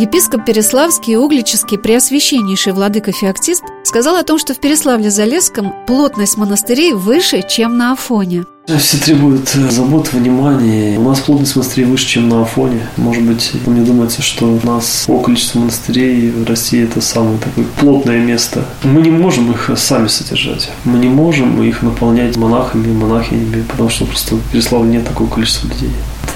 Епископ 0.00 0.46
Переславский 0.46 1.12
и 1.12 1.16
Углический 1.16 1.76
Преосвященнейший 1.76 2.72
Владыка 2.72 3.12
Феоктист 3.12 3.62
сказал 3.84 4.16
о 4.16 4.22
том, 4.22 4.38
что 4.38 4.54
в 4.54 4.58
Переславле-Залесском 4.58 5.84
плотность 5.86 6.38
монастырей 6.38 6.94
выше, 6.94 7.44
чем 7.46 7.76
на 7.76 7.92
Афоне– 7.92 8.46
все 8.78 8.98
требуют 8.98 9.50
э, 9.56 9.70
заботы, 9.70 10.16
внимания. 10.16 10.98
У 10.98 11.02
нас 11.02 11.20
плотность 11.20 11.56
монастырей 11.56 11.86
выше, 11.86 12.06
чем 12.06 12.28
на 12.28 12.42
Афоне. 12.42 12.80
Может 12.96 13.22
быть, 13.22 13.52
мне 13.66 13.82
думается, 13.82 14.22
что 14.22 14.46
у 14.46 14.66
нас 14.66 15.04
по 15.06 15.18
количеству 15.18 15.60
монастырей 15.60 16.30
в 16.30 16.46
России 16.46 16.84
это 16.84 17.00
самое 17.00 17.38
такое 17.38 17.64
плотное 17.78 18.18
место. 18.18 18.64
Мы 18.84 19.00
не 19.02 19.10
можем 19.10 19.50
их 19.50 19.70
сами 19.76 20.06
содержать. 20.06 20.70
Мы 20.84 20.98
не 20.98 21.08
можем 21.08 21.62
их 21.62 21.82
наполнять 21.82 22.36
монахами, 22.36 22.92
монахинями, 22.92 23.62
потому 23.62 23.88
что 23.88 24.04
просто 24.04 24.36
в 24.36 24.50
Переславле 24.52 24.90
нет 24.90 25.06
такого 25.06 25.28
количества 25.28 25.66
людей. 25.68 25.90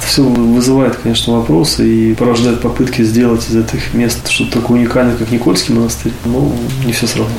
Все 0.04 0.23
вызывает, 0.23 0.96
конечно, 0.96 1.38
вопросы 1.38 1.88
и 1.88 2.14
порождает 2.14 2.61
попытки 2.61 3.02
сделать 3.02 3.49
из 3.49 3.56
этих 3.56 3.94
мест 3.94 4.28
что-то 4.28 4.61
такое 4.61 4.80
уникальное, 4.80 5.16
как 5.16 5.30
Никольский 5.30 5.75
монастырь. 5.75 6.12
Но 6.25 6.52
не 6.84 6.92
все 6.92 7.06
сразу. 7.06 7.30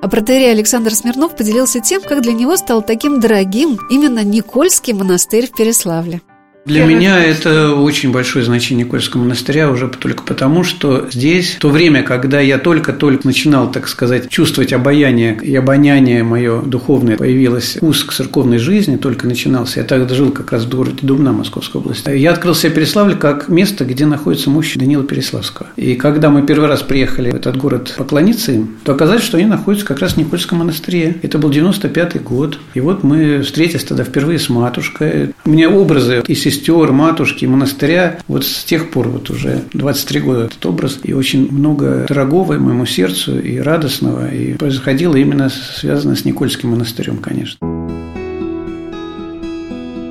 А 0.00 0.08
протеерей 0.08 0.52
Александр 0.52 0.94
Смирнов 0.94 1.36
поделился 1.36 1.80
тем, 1.80 2.00
как 2.02 2.22
для 2.22 2.32
него 2.32 2.56
стал 2.56 2.82
таким 2.82 3.20
дорогим 3.20 3.78
именно 3.90 4.22
Никольский 4.22 4.92
монастырь 4.92 5.48
в 5.48 5.56
Переславле. 5.56 6.22
Для 6.68 6.84
меня 6.84 7.24
это 7.24 7.72
очень 7.72 8.12
большое 8.12 8.44
значение 8.44 8.84
Никольского 8.84 9.22
монастыря 9.22 9.70
уже 9.70 9.88
только 9.88 10.22
потому, 10.22 10.64
что 10.64 11.08
здесь, 11.10 11.56
то 11.58 11.70
время, 11.70 12.02
когда 12.02 12.40
я 12.40 12.58
только-только 12.58 13.26
начинал, 13.26 13.70
так 13.70 13.88
сказать, 13.88 14.28
чувствовать 14.28 14.74
обаяние 14.74 15.38
и 15.42 15.56
обоняние 15.56 16.22
мое 16.22 16.60
духовное, 16.60 17.16
появилось 17.16 17.76
вкус 17.76 18.04
к 18.04 18.12
церковной 18.12 18.58
жизни, 18.58 18.96
только 18.96 19.26
начинался. 19.26 19.80
Я 19.80 19.86
тогда 19.86 20.14
жил 20.14 20.30
как 20.30 20.52
раз 20.52 20.64
в 20.64 20.68
городе 20.68 20.98
Дубна 21.00 21.32
Московской 21.32 21.80
области. 21.80 22.10
Я 22.10 22.32
открыл 22.32 22.54
себе 22.54 22.72
Переславль 22.72 23.16
как 23.16 23.48
место, 23.48 23.86
где 23.86 24.04
находится 24.04 24.50
мощь 24.50 24.74
Данила 24.76 25.04
Переславского. 25.04 25.68
И 25.76 25.94
когда 25.94 26.28
мы 26.28 26.46
первый 26.46 26.68
раз 26.68 26.82
приехали 26.82 27.30
в 27.30 27.34
этот 27.34 27.56
город 27.56 27.94
поклониться 27.96 28.52
им, 28.52 28.76
то 28.84 28.92
оказалось, 28.92 29.22
что 29.22 29.38
они 29.38 29.46
находятся 29.46 29.86
как 29.86 30.00
раз 30.00 30.12
в 30.12 30.16
Никольском 30.18 30.58
монастыре. 30.58 31.16
Это 31.22 31.38
был 31.38 31.50
95-й 31.50 32.18
год. 32.18 32.58
И 32.74 32.80
вот 32.80 33.04
мы 33.04 33.40
встретились 33.40 33.84
тогда 33.84 34.04
впервые 34.04 34.38
с 34.38 34.50
матушкой. 34.50 35.34
У 35.46 35.50
меня 35.50 35.70
образы 35.70 36.22
и 36.26 36.34
сестер, 36.58 36.92
матушки, 36.92 37.44
монастыря. 37.44 38.18
Вот 38.26 38.44
с 38.44 38.64
тех 38.64 38.90
пор 38.90 39.08
вот 39.08 39.30
уже 39.30 39.62
23 39.72 40.20
года 40.20 40.44
этот 40.44 40.64
образ. 40.66 40.98
И 41.04 41.12
очень 41.12 41.50
много 41.50 42.06
дорогого 42.08 42.54
моему 42.54 42.86
сердцу 42.86 43.38
и 43.38 43.58
радостного. 43.58 44.32
И 44.32 44.54
происходило 44.54 45.14
именно 45.16 45.48
связано 45.48 46.16
с 46.16 46.24
Никольским 46.24 46.70
монастырем, 46.70 47.18
конечно. 47.18 47.58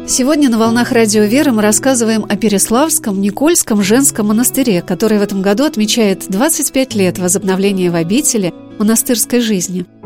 Сегодня 0.07 0.49
на 0.49 0.57
«Волнах 0.57 0.93
Радио 0.93 1.23
Веры» 1.23 1.51
мы 1.51 1.61
рассказываем 1.61 2.25
о 2.29 2.37
Переславском 2.37 3.19
Никольском 3.19 3.83
женском 3.83 4.27
монастыре, 4.27 4.81
который 4.81 5.19
в 5.19 5.21
этом 5.21 5.41
году 5.41 5.65
отмечает 5.65 6.27
25 6.29 6.95
лет 6.95 7.19
возобновления 7.19 7.91
в 7.91 7.95
обители 7.95 8.53
монастырской 8.79 9.41
жизни– 9.41 9.85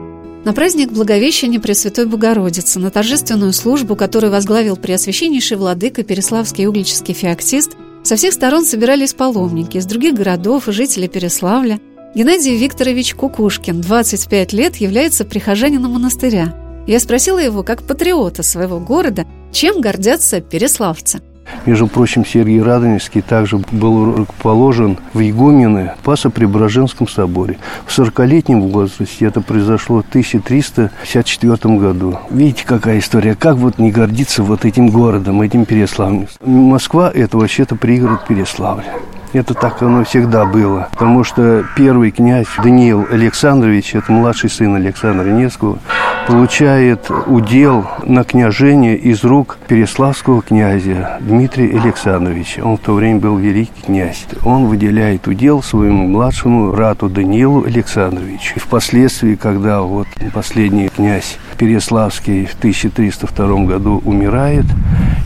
на 0.44 0.54
праздник 0.54 0.92
Благовещения 0.92 1.60
Пресвятой 1.60 2.06
Богородицы, 2.06 2.80
на 2.80 2.90
торжественную 2.90 3.54
службу, 3.54 3.96
которую 3.96 4.32
возглавил 4.32 4.76
Преосвященнейший 4.76 5.58
Владыка 5.58 6.04
Переславский 6.04 6.66
Углический 6.68 7.14
Феоктист, 7.14 7.78
со 8.04 8.16
всех 8.16 8.34
сторон 8.34 8.66
собирались 8.66 9.14
паломники 9.14 9.78
из 9.78 9.86
других 9.86 10.16
городов 10.16 10.68
и 10.68 10.72
жители 10.72 11.08
Переславля. 11.08 11.80
Геннадий 12.16 12.58
Викторович 12.58 13.14
Кукушкин, 13.14 13.82
25 13.82 14.54
лет, 14.54 14.78
является 14.78 15.26
прихожанином 15.26 15.94
монастыря. 15.94 16.84
Я 16.88 17.00
спросила 17.00 17.38
его, 17.38 17.62
как 17.62 17.84
патриота 17.84 18.42
своего 18.42 18.80
города, 18.80 19.26
чем 19.52 19.82
гордятся 19.82 20.42
переславцы– 20.42 21.22
между 21.66 21.88
прочим, 21.88 22.26
Сергий 22.26 22.62
Радонежский 22.62 23.22
также 23.22 23.58
был 23.72 24.26
положен 24.42 24.98
в 25.14 25.22
игумены 25.22 25.92
в 26.02 26.06
Пасо-Преображенском 26.06 27.08
соборе. 27.08 27.58
В 27.86 27.98
40-летнем 27.98 28.62
возрасте 28.62 29.26
это 29.26 29.42
произошло 29.42 30.02
в 30.02 30.10
1354 30.10 31.78
году. 31.78 32.18
Видите, 32.30 32.66
какая 32.66 33.00
история. 33.00 33.36
Как 33.36 33.58
вот 33.58 33.78
не 33.78 33.92
гордиться 33.92 34.44
вот 34.44 34.66
этим 34.66 34.90
городом, 34.90 35.42
этим 35.42 35.66
Переславлем. 35.66 36.28
Москва– 36.44 37.12
это 37.14 37.38
вообще-то 37.38 37.76
пригород 37.76 38.26
Переславля. 38.28 38.94
Это 39.34 39.54
так 39.54 39.82
оно 39.82 40.04
всегда 40.04 40.46
было. 40.46 40.90
Потому 40.92 41.24
что 41.24 41.64
первый 41.76 42.12
князь 42.12 42.48
Даниил 42.62 43.08
Александрович, 43.10 43.96
это 43.96 44.12
младший 44.12 44.50
сын 44.50 44.76
Александра 44.76 45.30
Невского, 45.30 45.80
получает 46.28 47.10
удел 47.28 47.88
на 48.04 48.24
княжение 48.24 48.98
из 48.98 49.24
рук 49.24 49.58
переславского 49.68 50.42
князя 50.42 51.18
Дмитрия 51.22 51.80
Александровича. 51.80 52.64
Он 52.64 52.78
в 52.78 52.82
то 52.82 52.94
время 52.94 53.20
был 53.20 53.38
великий 53.38 53.82
князь. 53.86 54.26
Он 54.44 54.66
выделяет 54.66 55.28
удел 55.28 55.64
своему 55.64 56.08
младшему 56.08 56.72
брату 56.72 57.10
Даниилу 57.10 57.64
Александровичу. 57.64 58.54
И 58.56 58.60
впоследствии, 58.60 59.36
когда 59.36 59.82
вот 59.82 60.08
последний 60.34 60.90
князь 60.90 61.38
Переславский 61.58 62.46
в 62.46 62.56
1302 62.56 63.66
году 63.66 64.02
умирает, 64.04 64.66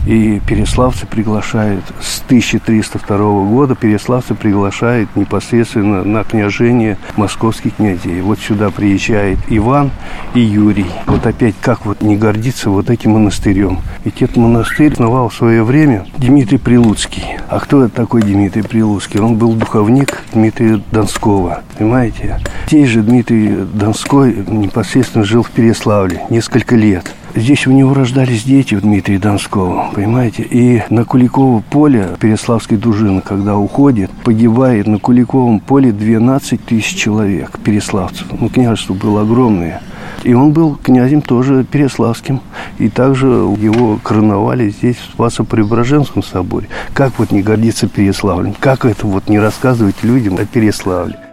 и 0.06 0.40
переславцы 0.46 1.06
приглашают 1.06 1.84
с 2.00 2.22
1302 2.22 3.18
года, 3.18 3.74
переславцы 3.74 4.34
приглашают 4.34 5.14
непосредственно 5.16 6.04
на 6.04 6.24
княжение 6.24 6.96
московских 7.16 7.76
князей. 7.76 8.20
Вот 8.20 8.38
сюда 8.38 8.70
приезжает 8.70 9.38
Иван 9.48 9.90
и 10.34 10.40
Юрий. 10.40 10.86
Вот 11.06 11.26
опять 11.26 11.56
как 11.60 11.84
вот 11.84 12.02
не 12.02 12.16
гордиться 12.16 12.70
вот 12.70 12.88
этим 12.88 13.12
монастырем. 13.12 13.80
Ведь 14.04 14.22
этот 14.22 14.36
монастырь 14.36 14.92
основал 14.92 15.28
в 15.28 15.34
свое 15.34 15.64
время 15.64 16.06
Дмитрий 16.18 16.58
Прилуцкий. 16.58 17.24
А 17.48 17.58
кто 17.58 17.84
это 17.84 17.94
такой 17.94 18.22
Дмитрий 18.22 18.62
Прилуцкий? 18.62 19.20
Он 19.20 19.36
был 19.36 19.54
духовник 19.54 20.22
Дмитрия 20.32 20.80
Донского. 20.92 21.62
Понимаете? 21.76 22.40
Здесь 22.68 22.88
же 22.88 23.02
Дмитрий 23.02 23.48
Донской 23.48 24.34
непосредственно 24.46 25.24
жил 25.24 25.42
в 25.42 25.50
Переславле 25.50 26.22
несколько 26.30 26.76
лет 26.76 27.12
здесь 27.36 27.66
у 27.66 27.72
него 27.72 27.94
рождались 27.94 28.44
дети 28.44 28.74
у 28.74 28.80
Дмитрия 28.80 29.18
Донского, 29.18 29.90
понимаете? 29.94 30.42
И 30.42 30.82
на 30.90 31.04
Куликово 31.04 31.60
поле 31.60 32.08
Переславской 32.18 32.78
дружины, 32.78 33.20
когда 33.20 33.56
уходит, 33.56 34.10
погибает 34.24 34.86
на 34.86 34.98
Куликовом 34.98 35.60
поле 35.60 35.92
12 35.92 36.64
тысяч 36.64 36.96
человек, 36.96 37.58
переславцев. 37.60 38.26
Ну, 38.38 38.48
княжество 38.48 38.94
было 38.94 39.22
огромное. 39.22 39.82
И 40.24 40.34
он 40.34 40.52
был 40.52 40.76
князем 40.76 41.22
тоже 41.22 41.64
Переславским. 41.64 42.40
И 42.78 42.88
также 42.88 43.26
его 43.26 43.98
короновали 44.02 44.70
здесь, 44.70 44.96
в 44.96 45.12
Спасо-Преображенском 45.14 46.22
соборе. 46.22 46.68
Как 46.94 47.18
вот 47.18 47.30
не 47.30 47.42
гордиться 47.42 47.88
Переславлем? 47.88 48.54
Как 48.58 48.84
это 48.84 49.06
вот 49.06 49.28
не 49.28 49.38
рассказывать 49.38 50.02
людям 50.02 50.36
о 50.36 50.44
Переславле? 50.44 51.25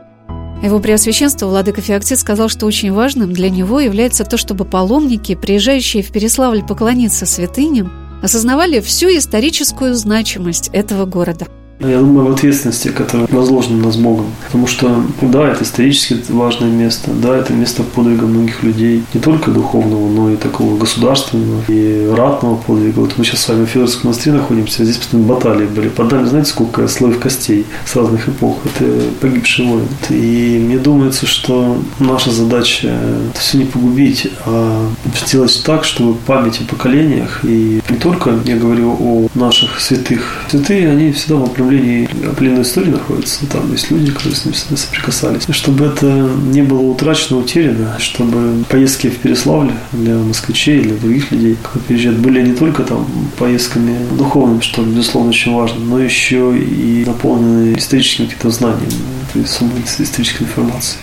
Его 0.63 0.79
Преосвященство 0.79 1.47
Владыка 1.47 1.81
Феоктит 1.81 2.17
сказал, 2.17 2.47
что 2.47 2.65
очень 2.65 2.93
важным 2.93 3.33
для 3.33 3.49
него 3.49 3.81
является 3.81 4.23
то, 4.23 4.37
чтобы 4.37 4.63
паломники, 4.63 5.35
приезжающие 5.35 6.01
в 6.01 6.11
Переславль 6.11 6.63
поклониться 6.65 7.25
святыням, 7.25 7.91
осознавали 8.23 8.79
всю 8.79 9.07
историческую 9.07 9.93
значимость 9.93 10.69
этого 10.69 11.05
города– 11.05 11.47
я 11.83 11.99
думаю, 11.99 12.27
в 12.27 12.31
ответственности, 12.31 12.89
которая 12.89 13.27
возложена 13.31 13.77
на 13.77 13.85
нас 13.85 13.97
Богом. 13.97 14.27
Потому 14.45 14.67
что, 14.67 15.03
да, 15.21 15.49
это 15.49 15.63
исторически 15.63 16.17
важное 16.29 16.69
место, 16.69 17.11
да, 17.11 17.37
это 17.37 17.53
место 17.53 17.83
подвига 17.83 18.25
многих 18.25 18.63
людей, 18.63 19.03
не 19.13 19.19
только 19.19 19.51
духовного, 19.51 20.09
но 20.09 20.29
и 20.31 20.37
такого 20.37 20.77
государственного 20.77 21.61
и 21.67 22.09
ратного 22.15 22.55
подвига. 22.55 22.99
Вот 22.99 23.17
мы 23.17 23.25
сейчас 23.25 23.41
с 23.41 23.49
вами 23.49 23.65
в 23.65 23.69
Федорском 23.69 24.09
монастыре 24.09 24.37
находимся, 24.37 24.83
здесь 24.83 24.97
постоянно 24.97 25.27
баталии 25.27 25.65
были. 25.65 25.89
Под 25.89 26.11
нами, 26.11 26.27
знаете, 26.27 26.49
сколько 26.49 26.87
слоев 26.87 27.19
костей 27.19 27.65
с 27.85 27.95
разных 27.95 28.27
эпох. 28.27 28.57
Это 28.65 28.85
погибшие 29.21 29.67
воины. 29.67 29.87
И 30.09 30.61
мне 30.63 30.77
думается, 30.77 31.25
что 31.25 31.77
наша 31.99 32.31
задача 32.31 32.87
это 32.87 33.39
все 33.39 33.57
не 33.57 33.65
погубить, 33.65 34.29
а 34.45 34.89
сделать 35.25 35.61
так, 35.65 35.83
чтобы 35.83 36.15
память 36.15 36.61
о 36.61 36.65
поколениях, 36.65 37.41
и 37.43 37.81
не 37.89 37.97
только 37.97 38.35
я 38.45 38.57
говорю 38.57 38.95
о 38.99 39.27
наших 39.35 39.79
святых. 39.79 40.43
Святые, 40.49 40.89
они 40.89 41.11
всегда 41.11 41.35
в 41.35 41.43
направлении 41.73 42.27
определенной 42.29 42.61
истории 42.61 42.89
находятся. 42.89 43.45
Там 43.47 43.71
есть 43.71 43.91
люди, 43.91 44.11
которые 44.11 44.35
с 44.35 44.45
ним 44.45 44.77
соприкасались. 44.77 45.43
Чтобы 45.49 45.85
это 45.85 46.05
не 46.05 46.61
было 46.61 46.81
утрачено, 46.81 47.39
утеряно, 47.39 47.97
чтобы 47.99 48.63
поездки 48.69 49.09
в 49.09 49.17
Переславле 49.17 49.73
для 49.91 50.15
москвичей, 50.15 50.81
для 50.81 50.95
других 50.95 51.31
людей, 51.31 51.55
которые 51.55 51.83
приезжают, 51.87 52.19
были 52.19 52.41
не 52.41 52.53
только 52.53 52.83
там 52.83 53.07
поездками 53.37 53.97
духовными, 54.17 54.61
что, 54.61 54.83
безусловно, 54.83 55.29
очень 55.29 55.53
важно, 55.53 55.79
но 55.79 55.99
еще 55.99 56.57
и 56.57 57.03
наполнены 57.05 57.77
историческими 57.77 58.27
какими-то 58.27 58.49
знаниями, 58.51 58.93
то 59.33 59.39
исторической 59.39 60.43
информацией. 60.43 60.99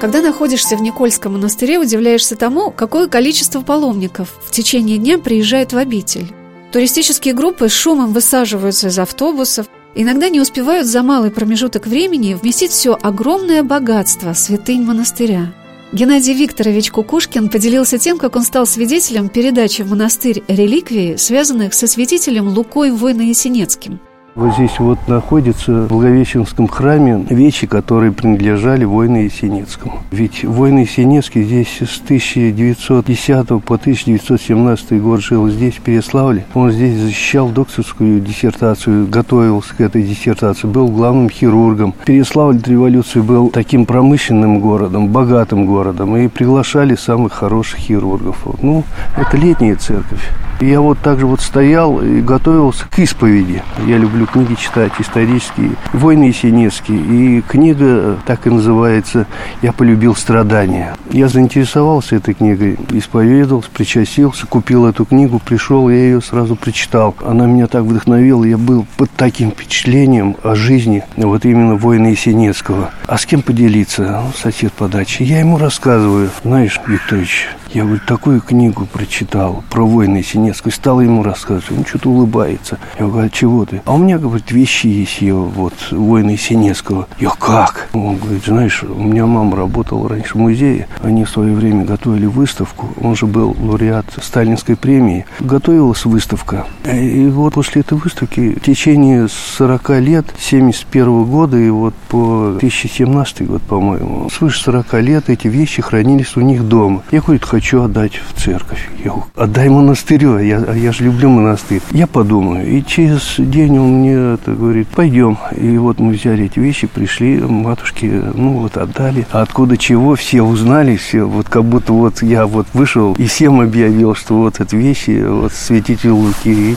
Когда 0.00 0.22
находишься 0.22 0.76
в 0.76 0.82
Никольском 0.82 1.34
монастыре, 1.34 1.78
удивляешься 1.78 2.34
тому, 2.34 2.70
какое 2.70 3.06
количество 3.06 3.60
паломников 3.60 4.28
в 4.46 4.50
течение 4.50 4.96
дня 4.96 5.18
приезжает 5.18 5.74
в 5.74 5.76
обитель. 5.76 6.32
Туристические 6.72 7.34
группы 7.34 7.68
шумом 7.68 8.12
высаживаются 8.12 8.88
из 8.88 8.98
автобусов, 8.98 9.66
иногда 9.94 10.28
не 10.28 10.40
успевают 10.40 10.86
за 10.86 11.02
малый 11.02 11.30
промежуток 11.30 11.86
времени 11.86 12.34
вместить 12.34 12.70
все 12.70 12.96
огромное 13.00 13.62
богатство 13.62 14.32
святынь 14.34 14.82
монастыря. 14.82 15.52
Геннадий 15.92 16.34
Викторович 16.34 16.92
Кукушкин 16.92 17.48
поделился 17.48 17.98
тем, 17.98 18.18
как 18.18 18.36
он 18.36 18.44
стал 18.44 18.66
свидетелем 18.66 19.28
передачи 19.28 19.82
в 19.82 19.90
монастырь 19.90 20.44
реликвии, 20.46 21.16
связанных 21.16 21.74
со 21.74 21.88
святителем 21.88 22.48
Лукой 22.48 22.92
Войно-Ясенецким– 22.92 23.98
вот 24.34 24.54
здесь 24.54 24.78
вот 24.78 24.98
находятся 25.08 25.82
в 25.82 25.88
Благовещенском 25.88 26.68
храме 26.68 27.26
вещи, 27.28 27.66
которые 27.66 28.12
принадлежали 28.12 28.84
воину 28.84 29.18
Есенинскому. 29.18 30.00
Ведь 30.10 30.44
воин 30.44 30.78
Есенинский 30.78 31.42
здесь 31.42 31.78
с 31.80 32.00
1910 32.00 33.48
по 33.64 33.74
1917 33.74 35.02
год 35.02 35.20
жил 35.20 35.48
здесь, 35.48 35.76
в 35.76 35.80
Переславле. 35.80 36.44
Он 36.54 36.70
здесь 36.70 36.96
защищал 36.96 37.48
докторскую 37.48 38.20
диссертацию, 38.20 39.06
готовился 39.08 39.74
к 39.74 39.80
этой 39.80 40.02
диссертации, 40.02 40.66
был 40.66 40.88
главным 40.88 41.28
хирургом. 41.28 41.94
Переславль 42.04 42.58
до 42.58 42.70
революции 42.70 43.20
был 43.20 43.50
таким 43.50 43.86
промышленным 43.86 44.60
городом, 44.60 45.08
богатым 45.08 45.66
городом, 45.66 46.16
и 46.16 46.28
приглашали 46.28 46.94
самых 46.94 47.32
хороших 47.32 47.80
хирургов. 47.80 48.46
Ну, 48.62 48.84
это 49.16 49.36
летняя 49.36 49.76
церковь. 49.76 50.30
Я 50.60 50.82
вот 50.82 50.98
так 50.98 51.18
же 51.18 51.26
вот 51.26 51.40
стоял 51.40 52.02
и 52.02 52.20
готовился 52.20 52.84
к 52.86 52.98
исповеди. 52.98 53.62
Я 53.86 53.96
люблю 53.96 54.19
книги 54.26 54.54
читать 54.54 54.92
исторические. 54.98 55.72
«Войны 55.92 56.24
Есенинские». 56.24 56.98
И 56.98 57.40
книга 57.42 58.18
так 58.26 58.46
и 58.46 58.50
называется 58.50 59.26
«Я 59.62 59.72
полюбил 59.72 60.14
страдания». 60.14 60.94
Я 61.10 61.28
заинтересовался 61.28 62.16
этой 62.16 62.34
книгой, 62.34 62.78
исповедовался, 62.90 63.70
причастился, 63.70 64.46
купил 64.46 64.86
эту 64.86 65.04
книгу, 65.04 65.40
пришел, 65.44 65.88
я 65.88 65.96
ее 65.96 66.20
сразу 66.20 66.56
прочитал. 66.56 67.14
Она 67.24 67.46
меня 67.46 67.66
так 67.66 67.84
вдохновила, 67.84 68.44
я 68.44 68.58
был 68.58 68.86
под 68.96 69.10
таким 69.12 69.50
впечатлением 69.50 70.36
о 70.42 70.54
жизни 70.54 71.02
вот 71.16 71.44
именно 71.44 71.74
воина 71.74 72.08
Есенинского. 72.08 72.90
А 73.06 73.18
с 73.18 73.26
кем 73.26 73.42
поделиться? 73.42 74.20
Ну, 74.24 74.32
сосед 74.36 74.72
по 74.72 74.88
даче. 74.88 75.24
Я 75.24 75.40
ему 75.40 75.58
рассказываю. 75.58 76.30
Знаешь, 76.44 76.80
Викторович, 76.86 77.48
я 77.72 77.84
вот 77.84 78.04
такую 78.06 78.40
книгу 78.40 78.86
прочитал 78.86 79.62
про 79.70 79.86
войны 79.86 80.22
Синецкой, 80.22 80.72
стал 80.72 81.00
ему 81.00 81.22
рассказывать. 81.22 81.70
Он 81.70 81.84
что-то 81.84 82.10
улыбается. 82.10 82.78
Я 82.98 83.06
говорю, 83.06 83.26
а 83.26 83.30
чего 83.30 83.64
ты? 83.64 83.82
А 83.84 83.94
у 83.94 83.98
меня, 83.98 84.18
говорит, 84.18 84.50
вещи 84.50 84.88
есть 84.88 85.20
ее, 85.20 85.36
вот, 85.36 85.74
войны 85.90 86.36
Синецкого. 86.36 87.06
Я 87.18 87.30
как? 87.30 87.88
Он 87.92 88.16
говорит, 88.16 88.44
знаешь, 88.44 88.82
у 88.82 89.02
меня 89.02 89.26
мама 89.26 89.56
работала 89.56 90.08
раньше 90.08 90.34
в 90.34 90.40
музее. 90.40 90.88
Они 91.02 91.24
в 91.24 91.30
свое 91.30 91.54
время 91.54 91.84
готовили 91.84 92.26
выставку. 92.26 92.88
Он 93.00 93.14
же 93.14 93.26
был 93.26 93.56
лауреат 93.60 94.06
Сталинской 94.20 94.76
премии. 94.76 95.26
Готовилась 95.38 96.04
выставка. 96.04 96.66
И 96.84 97.28
вот 97.28 97.54
после 97.54 97.82
этой 97.82 97.98
выставки 97.98 98.58
в 98.58 98.60
течение 98.60 99.28
40 99.28 99.90
лет, 100.00 100.26
71 100.38 101.24
года 101.24 101.56
и 101.56 101.70
вот 101.70 101.94
по 102.08 102.56
2017 102.58 103.46
год, 103.46 103.62
по-моему, 103.62 104.28
свыше 104.30 104.60
40 104.62 104.94
лет 105.02 105.30
эти 105.30 105.46
вещи 105.48 105.82
хранились 105.82 106.36
у 106.36 106.40
них 106.40 106.66
дома. 106.66 107.02
Я, 107.10 107.20
говорит, 107.20 107.44
отдать 107.84 108.12
в 108.14 108.40
церковь. 108.40 108.88
Я 108.98 109.10
говорю, 109.10 109.24
отдай 109.34 109.68
монастырю, 109.68 110.36
а 110.36 110.42
я, 110.42 110.58
а 110.58 110.74
я 110.74 110.92
же 110.92 111.04
люблю 111.04 111.28
монастырь. 111.28 111.82
Я 111.92 112.06
подумаю. 112.06 112.66
И 112.66 112.82
через 112.84 113.34
день 113.38 113.78
он 113.78 114.00
мне 114.00 114.34
это 114.34 114.52
говорит, 114.52 114.88
пойдем. 114.88 115.38
И 115.56 115.76
вот 115.78 115.98
мы 115.98 116.12
взяли 116.12 116.46
эти 116.46 116.58
вещи, 116.58 116.86
пришли, 116.86 117.38
матушке, 117.38 118.22
ну 118.34 118.58
вот 118.58 118.76
отдали. 118.76 119.26
А 119.32 119.42
откуда 119.42 119.76
чего, 119.76 120.14
все 120.14 120.42
узнали, 120.42 120.96
все, 120.96 121.24
вот 121.24 121.48
как 121.48 121.64
будто 121.64 121.92
вот 121.92 122.22
я 122.22 122.46
вот 122.46 122.66
вышел 122.74 123.14
и 123.14 123.26
всем 123.26 123.60
объявил, 123.60 124.14
что 124.14 124.34
вот 124.36 124.60
это 124.60 124.76
вещи, 124.76 125.24
вот 125.26 125.52
святитель 125.52 126.10
Луки, 126.10 126.76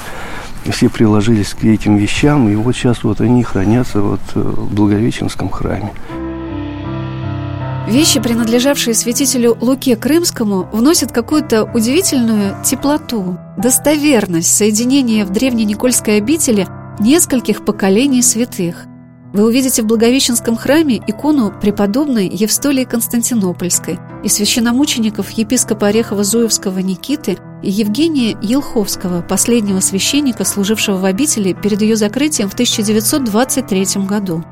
все 0.70 0.90
приложились 0.90 1.54
к 1.54 1.63
этим 1.63 1.98
вещам, 1.98 2.50
и 2.50 2.56
вот 2.56 2.75
сейчас 2.75 3.04
вот 3.04 3.22
они 3.22 3.44
хранятся 3.44 4.02
вот 4.02 4.22
в 4.34 4.74
Благовещенском 4.74 5.50
храме. 5.50 5.92
Вещи, 7.88 8.22
принадлежавшие 8.22 8.94
святителю 8.94 9.58
Луке 9.60 9.98
Крымскому, 9.98 10.70
вносят 10.72 11.12
какую-то 11.12 11.66
удивительную 11.66 12.56
теплоту, 12.63 13.38
достоверность 13.58 14.56
соединения 14.56 15.25
в 15.25 15.32
древней 15.32 15.66
Никольской 15.66 16.18
обители 16.18 16.66
нескольких 17.00 17.66
поколений 17.66 18.22
святых. 18.22 18.86
Вы 19.34 19.46
увидите 19.46 19.82
в 19.82 19.86
Благовещенском 19.86 20.56
храме 20.56 21.02
икону 21.08 21.52
преподобной 21.60 22.30
Евстолии 22.30 22.86
Константинопольской 22.86 24.00
и 24.24 24.30
священномучеников 24.30 25.32
епископа 25.32 25.89
Орехова-Зуевского 25.89 26.82
Никиты 26.82 27.38
и 27.63 27.69
Евгения 27.69 28.38
Елховского, 28.41 29.22
последнего 29.24 29.82
священника, 29.82 30.46
служившего 30.46 30.98
в 30.98 31.06
обители 31.06 31.54
перед 31.54 31.82
ее 31.82 31.98
закрытием 31.98 32.50
в 32.50 32.54
1923 32.54 34.06
году. 34.06 34.43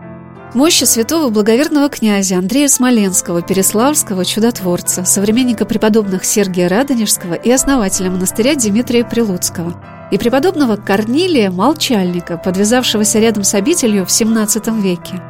Мощи 0.53 0.83
святого 0.83 1.29
благоверного 1.29 1.87
князя 1.87 2.37
Андрея 2.37 2.67
Смоленского, 2.67 3.41
Переславского 3.41 4.25
чудотворца, 4.25 5.05
современника 5.05 5.65
преподобных 5.65 6.25
Сергия 6.25 6.67
Радонежского 6.67 7.35
и 7.35 7.49
основателя 7.49 8.11
монастыря 8.11 8.55
Дмитрия 8.55 9.05
Прилуцкого, 9.05 9.81
и 10.11 10.17
преподобного 10.17 10.75
Корнилия 10.75 11.51
Молчальника, 11.51 12.35
подвязавшегося 12.37 13.19
рядом 13.19 13.45
с 13.45 13.53
обителью 13.53 14.05
в 14.05 14.09
XVII 14.09 14.81
веке. 14.81 15.21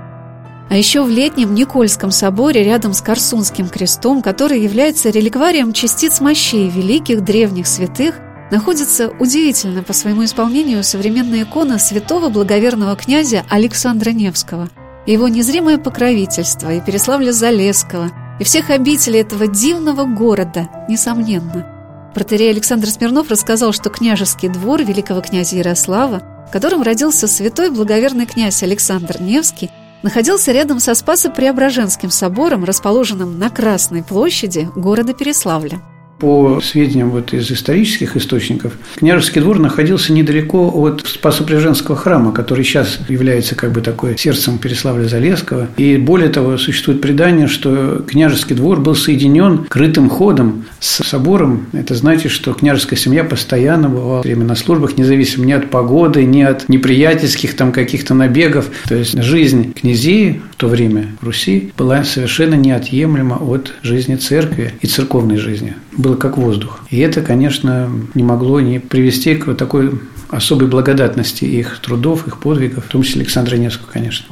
А 0.72 0.76
еще 0.76 1.04
в 1.04 1.10
летнем 1.10 1.54
Никольском 1.54 2.10
соборе 2.10 2.64
рядом 2.64 2.94
с 2.96 3.02
Корсунским 3.02 3.70
крестом, 3.70 4.24
который 4.24 4.60
является 4.60 5.12
реликварием 5.12 5.72
частиц 5.72 6.20
мощей 6.20 6.68
великих 6.68 7.24
древних 7.24 7.68
святых, 7.68 8.16
находится 8.50 9.12
удивительно 9.20 9.84
по 9.84 9.94
своему 9.94 10.26
исполнению 10.26 10.84
современная 10.84 11.44
икона 11.44 11.78
святого 11.78 12.30
благоверного 12.30 12.96
князя 12.96 13.44
Александра 13.50 14.10
Невского– 14.10 14.68
его 15.06 15.28
незримое 15.28 15.78
покровительство, 15.78 16.74
и 16.74 16.80
Переславля-Залесского, 16.80 18.12
и 18.40 18.44
всех 18.44 18.70
обителей 18.70 19.22
этого 19.22 19.48
дивного 19.48 20.06
города, 20.06 20.70
несомненно. 20.88 21.68
Протерей 22.14 22.52
Александр 22.52 22.88
Смирнов 22.88 23.30
рассказал, 23.30 23.72
что 23.72 23.90
княжеский 23.90 24.50
двор 24.50 24.84
великого 24.84 25.22
князя 25.22 25.56
Ярослава, 25.58 26.22
в 26.48 26.52
котором 26.52 26.82
родился 26.82 27.28
святой 27.28 27.70
благоверный 27.70 28.26
князь 28.26 28.62
Александр 28.64 29.22
Невский, 29.22 29.72
находился 30.04 30.52
рядом 30.52 30.80
со 30.80 30.94
Спасо-Преображенским 30.94 32.10
собором, 32.10 32.64
расположенным 32.64 33.40
на 33.40 33.50
Красной 33.50 34.04
площади 34.04 34.70
города 34.76 35.14
Переславля. 35.14 35.82
По 36.22 36.62
сведениям 36.62 37.10
вот 37.10 37.34
из 37.34 37.50
исторических 37.50 38.16
источников, 38.16 38.74
княжеский 38.98 39.42
двор 39.42 39.58
находился 39.58 40.14
недалеко 40.14 40.72
от 40.72 41.04
Спасо-Преображенского 41.04 41.96
храма, 41.96 42.32
который 42.32 42.64
сейчас 42.64 43.00
является 43.10 43.56
как 43.56 43.72
бы 43.72 43.82
такой 43.82 44.16
сердцем 44.20 44.60
Переславля-Залесского. 44.62 45.70
И 45.78 45.98
более 45.98 46.30
того, 46.30 46.60
существует 46.60 47.02
предание, 47.02 47.48
что 47.48 48.06
княжеский 48.08 48.56
двор 48.56 48.80
был 48.82 48.94
соединен 48.94 49.66
крытым 49.68 50.10
ходом 50.12 50.66
с 50.80 51.04
собором. 51.04 51.66
Это 51.74 51.96
значит, 51.96 52.32
что 52.32 52.54
княжеская 52.54 53.00
семья 53.00 53.24
постоянно 53.24 53.90
бывала 53.90 54.22
время 54.22 54.46
на 54.46 54.54
службах, 54.54 55.00
независимо 55.00 55.48
ни 55.48 55.54
от 55.54 55.72
погоды, 55.72 56.24
ни 56.24 56.44
от 56.44 56.70
неприятельских 56.70 57.56
там 57.56 57.72
каких-то 57.72 58.14
набегов. 58.14 58.70
То 58.88 58.94
есть 58.94 59.20
жизнь 59.24 59.74
князей 59.74 60.40
в 60.52 60.56
то 60.58 60.68
время 60.68 61.08
в 61.20 61.26
Руси 61.26 61.72
была 61.76 62.04
совершенно 62.04 62.54
неотъемлема 62.54 63.38
от 63.38 63.74
жизни 63.82 64.18
церкви 64.18 64.76
и 64.82 64.86
церковной 64.86 65.38
жизни. 65.38 65.74
Был 66.02 66.12
было 66.12 66.16
как 66.16 66.38
воздух. 66.38 66.80
И 66.90 67.00
это, 67.00 67.22
конечно, 67.22 67.90
не 68.16 68.24
могло 68.24 68.60
не 68.60 68.80
привести 68.80 69.36
к 69.36 69.54
такой 69.54 70.00
особой 70.30 70.68
благодатности 70.68 71.46
их 71.46 71.80
трудов, 71.80 72.28
их 72.28 72.40
подвигов, 72.40 72.86
в 72.86 72.90
том 72.90 73.04
числе 73.04 73.22
Александра 73.22 73.56
Невского, 73.58 73.88
конечно. 73.92 74.26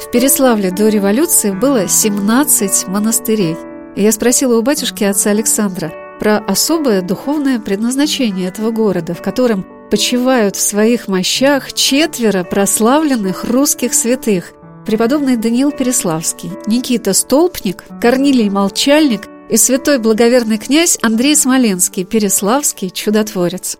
В 0.00 0.10
Переславле 0.12 0.72
до 0.72 0.88
революции 0.88 1.52
было 1.52 1.86
17 1.88 2.88
монастырей. 2.88 3.56
И 3.94 4.02
я 4.02 4.10
спросила 4.10 4.58
у 4.58 4.62
батюшки 4.62 5.04
отца 5.04 5.30
Александра 5.30 5.92
про 6.18 6.38
особое 6.38 7.00
духовное 7.00 7.60
предназначение 7.60 8.48
этого 8.48 8.72
города, 8.72 9.14
в 9.14 9.22
котором 9.22 9.64
почивают 9.90 10.56
в 10.56 10.60
своих 10.60 11.06
мощах 11.06 11.72
четверо 11.72 12.42
прославленных 12.42 13.44
русских 13.44 13.94
святых– 13.94 14.52
преподобный 14.86 15.36
Даниил 15.36 15.70
Переславский, 15.70 16.50
Никита 16.66 17.14
Столпник, 17.14 17.84
Корнилий 18.00 18.50
Молчальник 18.50 19.28
и 19.48 19.56
святой 19.56 19.98
благоверный 19.98 20.58
князь 20.58 20.98
Андрей 21.02 21.36
Смоленский, 21.36 22.04
Переславский, 22.04 22.90
чудотворец. 22.90 23.78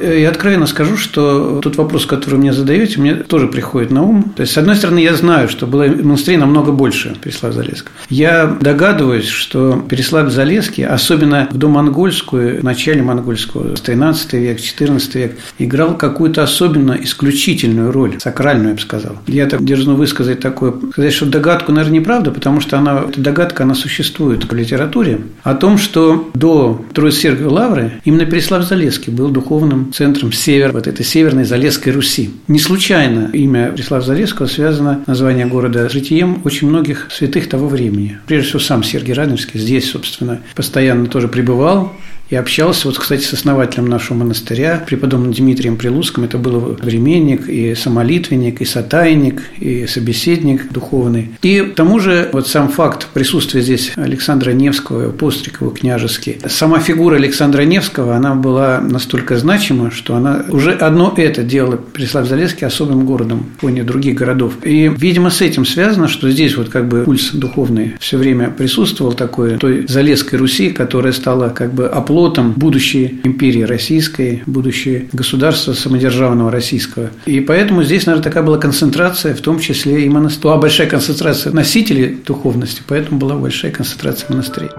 Э, 0.00 0.20
я 0.20 0.30
откровенно 0.30 0.66
скажу, 0.66 0.96
что 0.96 1.60
тот 1.60 1.76
вопрос, 1.76 2.06
который 2.06 2.38
мне 2.38 2.52
задаете, 2.52 3.00
мне 3.00 3.14
тоже 3.14 3.48
приходит 3.48 3.90
на 3.90 4.02
ум. 4.02 4.32
То 4.36 4.42
есть, 4.42 4.52
с 4.52 4.58
одной 4.58 4.76
стороны, 4.76 4.98
я 5.00 5.14
знаю, 5.14 5.48
что 5.48 5.66
было 5.66 5.84
монастырей 5.84 6.38
намного 6.38 6.72
больше 6.72 7.16
Переслав-Залесского. 7.20 7.90
Я 8.08 8.46
догадываюсь, 8.60 9.28
что 9.28 9.84
Переслав-Залесский, 9.88 10.84
особенно 10.84 11.48
в 11.50 11.56
домонгольскую, 11.56 12.60
в 12.60 12.64
начале 12.64 13.02
монгольского, 13.02 13.74
13 13.76 14.32
век, 14.34 14.60
14 14.60 15.14
век, 15.14 15.38
играл 15.58 15.96
какую-то 15.96 16.42
особенно 16.42 16.96
исключительную 17.00 17.92
роль, 17.92 18.16
сакральную, 18.20 18.68
я 18.68 18.74
бы 18.74 18.80
сказал. 18.80 19.16
Я 19.26 19.46
так 19.46 19.64
дерзну 19.64 19.96
высказать 19.96 20.40
такое, 20.40 20.74
сказать, 20.92 21.12
что 21.12 21.26
догадку, 21.26 21.72
наверное, 21.72 22.00
неправда, 22.00 22.30
потому 22.30 22.60
что 22.60 22.78
она, 22.78 23.04
эта 23.08 23.20
догадка, 23.20 23.64
она 23.64 23.74
существует 23.74 24.50
в 24.50 24.54
литературе, 24.54 25.20
о 25.42 25.54
том, 25.54 25.78
что 25.78 26.30
до 26.34 26.84
Троицы 26.92 27.18
Сергиевой 27.20 27.52
Лавры 27.52 27.92
именно 28.04 28.24
Переслав-Залесский 28.24 29.12
был 29.12 29.30
духовным 29.30 29.87
центром 29.92 30.32
север, 30.32 30.72
вот 30.72 30.86
этой 30.86 31.04
северной 31.04 31.44
Залесской 31.44 31.92
Руси. 31.92 32.30
Не 32.48 32.58
случайно 32.58 33.30
имя 33.32 33.72
Преслава 33.72 34.02
Залесского 34.02 34.46
связано 34.46 35.04
название 35.06 35.46
города 35.46 35.88
житием 35.88 36.40
очень 36.44 36.68
многих 36.68 37.08
святых 37.10 37.48
того 37.48 37.68
времени. 37.68 38.18
Прежде 38.26 38.48
всего, 38.48 38.60
сам 38.60 38.82
Сергий 38.82 39.14
Радонежский 39.14 39.60
здесь, 39.60 39.90
собственно, 39.90 40.40
постоянно 40.54 41.06
тоже 41.06 41.28
пребывал, 41.28 41.92
и 42.30 42.36
общался, 42.36 42.88
вот, 42.88 42.98
кстати, 42.98 43.24
с 43.24 43.32
основателем 43.32 43.86
нашего 43.86 44.18
монастыря, 44.18 44.84
преподобным 44.86 45.32
Дмитрием 45.32 45.76
Прилузским. 45.76 46.24
Это 46.24 46.38
был 46.38 46.76
временник, 46.80 47.48
и 47.48 47.74
самолитвенник, 47.74 48.60
и 48.60 48.64
сотайник, 48.64 49.42
и 49.58 49.86
собеседник 49.86 50.70
духовный. 50.70 51.30
И 51.42 51.60
к 51.60 51.74
тому 51.74 52.00
же 52.00 52.28
вот 52.32 52.46
сам 52.48 52.68
факт 52.68 53.08
присутствия 53.14 53.62
здесь 53.62 53.92
Александра 53.96 54.50
Невского, 54.50 55.10
Пострикова, 55.10 55.74
княжеский. 55.74 56.38
Сама 56.46 56.80
фигура 56.80 57.16
Александра 57.16 57.62
Невского, 57.62 58.14
она 58.14 58.34
была 58.34 58.80
настолько 58.80 59.38
значима, 59.38 59.90
что 59.90 60.14
она 60.14 60.44
уже 60.48 60.72
одно 60.72 61.14
это 61.16 61.42
делало 61.42 61.76
Переслав-Залесский 61.76 62.66
особым 62.66 63.06
городом 63.06 63.46
в 63.56 63.60
фоне 63.62 63.84
других 63.84 64.16
городов. 64.16 64.54
И, 64.64 64.92
видимо, 64.94 65.30
с 65.30 65.40
этим 65.40 65.64
связано, 65.64 66.08
что 66.08 66.30
здесь 66.30 66.56
вот 66.56 66.68
как 66.68 66.88
бы 66.88 67.04
пульс 67.04 67.30
духовный 67.32 67.94
все 68.00 68.18
время 68.18 68.50
присутствовал 68.50 69.12
такой, 69.14 69.56
той 69.56 69.86
Залесской 69.88 70.38
Руси, 70.38 70.70
которая 70.70 71.12
стала 71.12 71.48
как 71.48 71.72
бы 71.72 71.86
оплотом 71.86 72.17
оплотом 72.18 72.52
будущей 72.52 73.20
империи 73.22 73.62
российской, 73.62 74.42
будущее 74.46 75.08
государства 75.12 75.72
самодержавного 75.72 76.50
российского. 76.50 77.10
И 77.26 77.38
поэтому 77.40 77.84
здесь, 77.84 78.06
наверное, 78.06 78.24
такая 78.24 78.42
была 78.42 78.58
концентрация, 78.58 79.34
в 79.34 79.40
том 79.40 79.60
числе 79.60 80.04
и 80.04 80.08
монастырь. 80.08 80.42
Была 80.42 80.56
большая 80.56 80.88
концентрация 80.88 81.52
носителей 81.52 82.18
духовности, 82.26 82.82
поэтому 82.86 83.20
была 83.20 83.36
большая 83.36 83.70
концентрация 83.70 84.30
монастырей. 84.30 84.70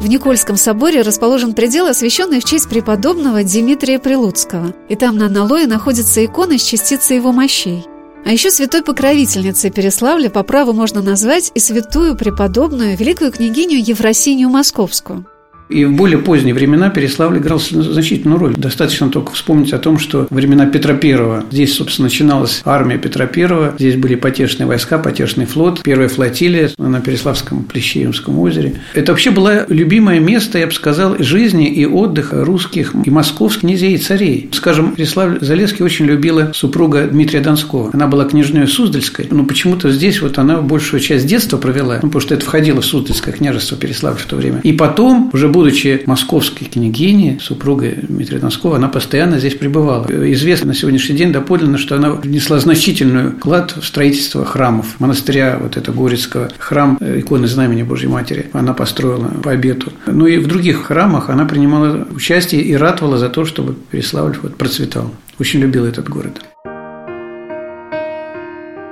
В 0.00 0.08
Никольском 0.08 0.56
соборе 0.56 1.02
расположен 1.02 1.52
предел, 1.52 1.86
освященный 1.86 2.40
в 2.40 2.44
честь 2.44 2.68
преподобного 2.68 3.42
Дмитрия 3.42 3.98
Прилуцкого. 3.98 4.74
И 4.88 4.96
там 4.96 5.18
на 5.18 5.26
аналое 5.26 5.66
находится 5.66 6.24
икона 6.24 6.58
с 6.58 6.62
частицей 6.62 7.16
его 7.16 7.32
мощей. 7.32 7.84
А 8.24 8.30
еще 8.30 8.50
святой 8.50 8.82
покровительницей 8.82 9.70
Переславля 9.70 10.30
по 10.30 10.42
праву 10.42 10.72
можно 10.72 11.02
назвать 11.02 11.52
и 11.54 11.60
святую 11.60 12.16
преподобную 12.16 12.96
великую 12.96 13.30
княгиню 13.30 13.78
Евросинию 13.78 14.48
Московскую. 14.48 15.26
И 15.68 15.84
в 15.84 15.92
более 15.92 16.18
поздние 16.18 16.54
времена 16.54 16.90
Переславль 16.90 17.38
играл 17.38 17.58
значительную 17.58 18.38
роль. 18.38 18.54
Достаточно 18.56 19.08
только 19.10 19.32
вспомнить 19.32 19.72
о 19.72 19.78
том, 19.78 19.98
что 19.98 20.26
времена 20.30 20.66
Петра 20.66 20.94
I, 20.94 21.42
здесь, 21.50 21.74
собственно, 21.74 22.06
начиналась 22.06 22.62
армия 22.64 22.98
Петра 22.98 23.28
I, 23.34 23.72
здесь 23.78 23.96
были 23.96 24.14
потешные 24.14 24.66
войска, 24.66 24.98
потешный 24.98 25.46
флот, 25.46 25.82
первая 25.82 26.08
флотилия 26.08 26.70
на 26.78 27.00
Переславском 27.00 27.64
Плещеевском 27.64 28.38
озере. 28.38 28.74
Это 28.94 29.12
вообще 29.12 29.30
было 29.30 29.66
любимое 29.68 30.20
место, 30.20 30.58
я 30.58 30.66
бы 30.66 30.72
сказал, 30.72 31.16
жизни 31.18 31.68
и 31.68 31.84
отдыха 31.84 32.44
русских 32.44 32.94
и 33.04 33.10
московских 33.10 33.62
князей 33.62 33.94
и 33.94 33.98
царей. 33.98 34.48
Скажем, 34.52 34.94
Переславль 34.94 35.38
Залесский 35.40 35.84
очень 35.84 36.06
любила 36.06 36.52
супруга 36.54 37.06
Дмитрия 37.06 37.40
Донского. 37.40 37.90
Она 37.92 38.06
была 38.06 38.24
княжной 38.24 38.68
Суздальской, 38.68 39.26
но 39.30 39.44
почему-то 39.44 39.90
здесь 39.90 40.20
вот 40.20 40.38
она 40.38 40.60
большую 40.60 41.00
часть 41.00 41.26
детства 41.26 41.56
провела, 41.56 41.94
ну, 42.02 42.08
потому 42.08 42.20
что 42.20 42.34
это 42.34 42.44
входило 42.44 42.80
в 42.80 42.84
Суздальское 42.84 43.34
княжество 43.34 43.76
Переславль 43.76 44.18
в 44.18 44.26
то 44.26 44.36
время. 44.36 44.60
И 44.62 44.72
потом, 44.72 45.30
уже 45.32 45.48
будучи 45.56 46.02
московской 46.04 46.66
княгиней, 46.66 47.40
супругой 47.40 48.00
Дмитрия 48.02 48.38
Донского, 48.38 48.76
она 48.76 48.88
постоянно 48.88 49.38
здесь 49.38 49.54
пребывала. 49.54 50.06
Известно 50.32 50.66
на 50.66 50.74
сегодняшний 50.74 51.16
день 51.16 51.32
доподлинно, 51.32 51.78
что 51.78 51.96
она 51.96 52.10
внесла 52.10 52.58
значительную 52.58 53.36
вклад 53.38 53.74
в 53.74 53.82
строительство 53.82 54.44
храмов, 54.44 55.00
монастыря 55.00 55.58
вот 55.58 55.78
это 55.78 55.92
Горецкого, 55.92 56.50
храм 56.58 56.98
иконы 57.00 57.46
Знамени 57.46 57.84
Божьей 57.84 58.08
Матери 58.08 58.50
она 58.52 58.74
построила 58.74 59.28
по 59.42 59.50
обету. 59.50 59.94
Ну 60.06 60.26
и 60.26 60.36
в 60.36 60.46
других 60.46 60.84
храмах 60.84 61.30
она 61.30 61.46
принимала 61.46 62.06
участие 62.14 62.60
и 62.60 62.76
ратовала 62.76 63.16
за 63.16 63.30
то, 63.30 63.46
чтобы 63.46 63.72
Переславль 63.90 64.36
вот 64.42 64.56
процветал. 64.56 65.10
Очень 65.38 65.60
любила 65.60 65.86
этот 65.86 66.06
город. 66.10 66.42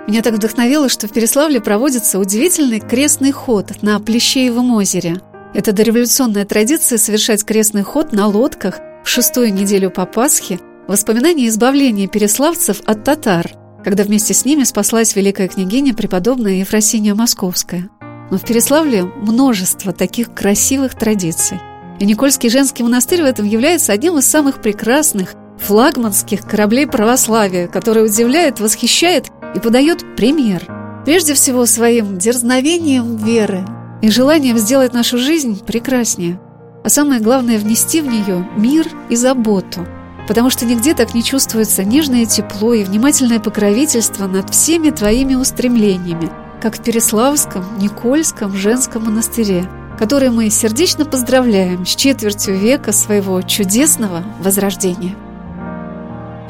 Меня 0.09 0.23
так 0.23 0.33
вдохновило, 0.33 0.89
что 0.89 1.09
в 1.09 1.13
Переславле 1.13 1.61
проводится 1.61 2.19
удивительный 2.19 2.81
крестный 2.81 3.33
ход 3.33 3.83
на 3.83 4.01
Плещеевом 4.01 4.73
озере– 4.73 5.21
это 5.55 5.73
дореволюционная 5.73 6.45
традиция 6.45 6.99
совершать 6.99 7.45
крестный 7.45 7.83
ход 7.83 8.13
на 8.13 8.27
лодках 8.27 8.81
в 9.05 9.09
шестую 9.09 9.55
неделю 9.55 9.91
по 9.91 10.05
Пасхе, 10.05 10.59
воспоминание 10.89 11.49
избавления 11.49 12.09
переславцев 12.09 12.81
от 12.85 13.05
татар, 13.05 13.51
когда 13.85 14.03
вместе 14.03 14.35
с 14.35 14.45
ними 14.45 14.65
спаслась 14.65 15.15
великая 15.15 15.49
княгиня 15.49 15.95
преподобная 15.95 16.55
Ефросиния 16.55 17.15
Московская. 17.15 17.89
Но 18.31 18.39
в 18.39 18.45
Переславле 18.45 19.05
множество 19.05 19.93
таких 19.93 20.35
красивых 20.35 20.95
традиций. 20.97 21.61
И 22.01 22.07
Никольский 22.07 22.49
женский 22.49 22.83
монастырь 22.83 23.23
в 23.23 23.27
этом 23.27 23.47
является 23.47 23.93
одним 23.93 24.19
из 24.19 24.27
самых 24.27 24.61
прекрасных, 24.61 25.35
флагманских 25.59 26.45
кораблей 26.47 26.89
православия, 26.89 27.69
который 27.69 28.05
удивляет, 28.05 28.59
восхищает 28.59 29.27
и 29.55 29.61
подает 29.61 30.17
пример. 30.17 30.67
Прежде 31.05 31.35
всего 31.35 31.67
своим 31.67 32.19
дерзновением 32.19 33.17
веры, 33.17 33.65
и 34.05 34.11
желанием 34.11 34.59
сделать 34.59 34.93
нашу 34.93 35.17
жизнь 35.17 35.65
прекраснее. 35.65 36.39
А 36.85 36.91
самое 36.91 37.23
главное– 37.23 37.59
внести 37.59 38.03
в 38.03 38.07
нее 38.07 38.47
мир 38.55 38.87
и 39.09 39.17
заботу. 39.17 39.87
Потому 40.29 40.51
что 40.51 40.67
нигде 40.67 40.93
так 40.93 41.15
не 41.15 41.23
чувствуется 41.23 41.85
нежное 41.85 42.27
тепло 42.27 42.75
и 42.75 42.85
внимательное 42.85 43.41
покровительство 43.41 44.27
над 44.27 44.51
всеми 44.51 44.91
твоими 44.91 45.37
устремлениями, 45.37 46.31
как 46.61 46.77
в 46.77 46.83
Переславском, 46.83 47.65
Никольском 47.79 48.55
женском 48.55 49.05
монастыре, 49.07 49.67
который 49.99 50.29
мы 50.29 50.51
сердечно 50.51 51.07
поздравляем 51.07 51.87
с 51.87 51.97
четвертью 51.97 52.59
века 52.59 52.93
своего 52.93 53.41
чудесного 53.41 54.23
возрождения. 54.43 55.17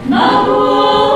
Места 0.07 1.14